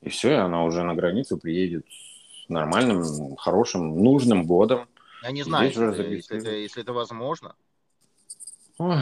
И 0.00 0.08
все, 0.08 0.30
и 0.30 0.36
она 0.36 0.64
уже 0.64 0.82
на 0.84 0.94
границу 0.94 1.36
приедет 1.36 1.86
с 1.90 2.13
нормальным, 2.48 3.36
хорошим, 3.36 4.02
нужным 4.02 4.46
годом. 4.46 4.88
Я 5.22 5.30
не 5.30 5.42
знаю, 5.42 5.68
если, 5.68 6.14
если, 6.14 6.38
это, 6.38 6.50
если 6.50 6.82
это 6.82 6.92
возможно. 6.92 7.54
Ой, 8.78 8.98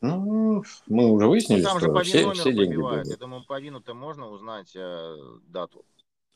ну, 0.00 0.64
мы 0.86 1.10
уже 1.10 1.26
выяснили, 1.26 1.60
ну, 1.60 1.68
там 1.68 1.78
что 1.78 1.94
же 1.94 2.04
все, 2.04 2.32
все 2.32 2.52
деньги 2.52 2.76
будут. 2.76 3.06
Я 3.06 3.16
думаю, 3.16 3.44
по 3.44 3.60
вину-то 3.60 3.94
можно 3.94 4.28
узнать 4.28 4.72
э, 4.74 5.16
дату. 5.48 5.84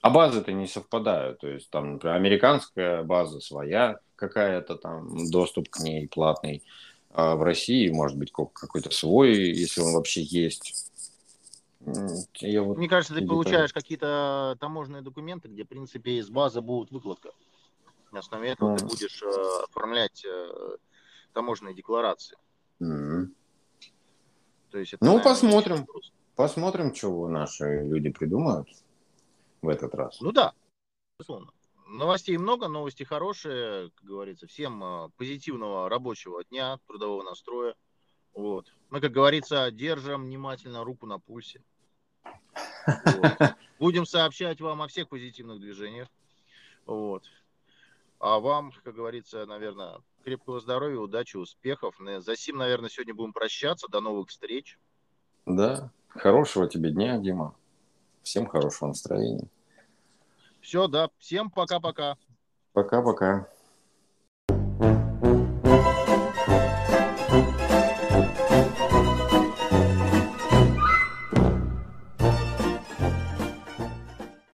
А 0.03 0.11
базы-то 0.11 0.53
не 0.53 0.66
совпадают. 0.66 1.41
То 1.41 1.49
есть 1.49 1.70
там, 1.70 1.95
например, 1.95 2.16
американская 2.16 3.03
база 3.03 3.41
своя 3.41 3.99
какая-то 4.16 4.76
там, 4.76 5.30
доступ 5.30 5.70
к 5.70 5.80
ней 5.80 6.09
платный. 6.09 6.62
А 7.11 7.37
в 7.37 7.43
России 7.43 7.89
может 7.89 8.18
быть 8.18 8.32
какой-то 8.32 8.91
свой, 8.91 9.35
если 9.35 9.80
он 9.80 9.95
вообще 9.95 10.20
есть. 10.20 10.84
Я 12.37 12.62
вот 12.62 12.78
Мне 12.78 12.89
кажется, 12.89 13.14
ты 13.14 13.26
получаешь 13.26 13.72
какие-то 13.72 14.57
таможенные 14.61 15.03
документы, 15.03 15.49
где, 15.49 15.64
в 15.64 15.68
принципе, 15.68 16.18
из 16.18 16.30
базы 16.30 16.61
будут 16.61 16.91
выкладка. 16.91 17.30
На 18.12 18.20
основе 18.20 18.51
этого 18.51 18.74
mm. 18.74 18.78
ты 18.78 18.87
будешь 18.87 19.22
э, 19.22 19.64
оформлять 19.64 20.24
э, 20.24 20.76
таможенные 21.32 21.74
декларации. 21.74 22.39
Mm. 22.80 23.26
То 24.70 24.78
есть 24.78 24.95
это, 24.95 25.05
ну, 25.05 25.12
наверное, 25.12 25.32
посмотрим. 25.32 25.87
Посмотрим, 26.37 26.95
что 26.95 27.28
наши 27.28 27.82
люди 27.85 28.11
придумают 28.11 28.68
в 29.62 29.68
этот 29.68 29.95
раз. 29.95 30.20
Ну 30.20 30.32
да, 30.32 30.53
безусловно. 31.18 31.53
Новостей 31.87 32.37
много, 32.39 32.68
новости 32.68 33.03
хорошие, 33.03 33.91
как 33.91 34.05
говорится. 34.05 34.47
Всем 34.47 34.82
а, 34.82 35.11
позитивного 35.16 35.89
рабочего 35.89 36.43
дня, 36.45 36.78
трудового 36.87 37.22
настроя. 37.22 37.74
Вот. 38.32 38.72
Мы, 38.91 39.01
как 39.01 39.12
говорится, 39.12 39.70
держим 39.70 40.24
внимательно 40.24 40.82
руку 40.82 41.07
на 41.07 41.18
пульсе. 41.18 41.62
Вот. 42.25 43.57
Будем 43.79 44.07
сообщать 44.07 44.61
вам 44.61 44.83
о 44.83 44.89
всех 44.89 45.09
позитивных 45.09 45.61
движениях. 45.61 46.09
Вот. 46.87 47.25
А 48.18 48.39
вам, 48.39 48.72
как 48.85 48.95
говорится, 48.95 49.45
наверное, 49.47 50.01
крепкого 50.25 50.61
здоровья, 50.61 50.99
удачи, 50.99 51.37
успехов. 51.37 51.97
За 51.99 52.37
сим, 52.37 52.57
наверное, 52.57 52.89
сегодня 52.89 53.14
будем 53.14 53.33
прощаться. 53.33 53.89
До 53.89 54.01
новых 54.01 54.31
встреч. 54.31 54.79
Да. 55.47 55.91
Хорошего 56.09 56.68
тебе 56.68 56.91
дня, 56.91 57.18
Дима. 57.18 57.55
Всем 58.22 58.47
хорошего 58.47 58.89
настроения. 58.89 59.49
Все, 60.61 60.87
да. 60.89 61.11
Всем 61.18 61.51
пока-пока. 61.51 62.16
Пока-пока. 62.72 63.49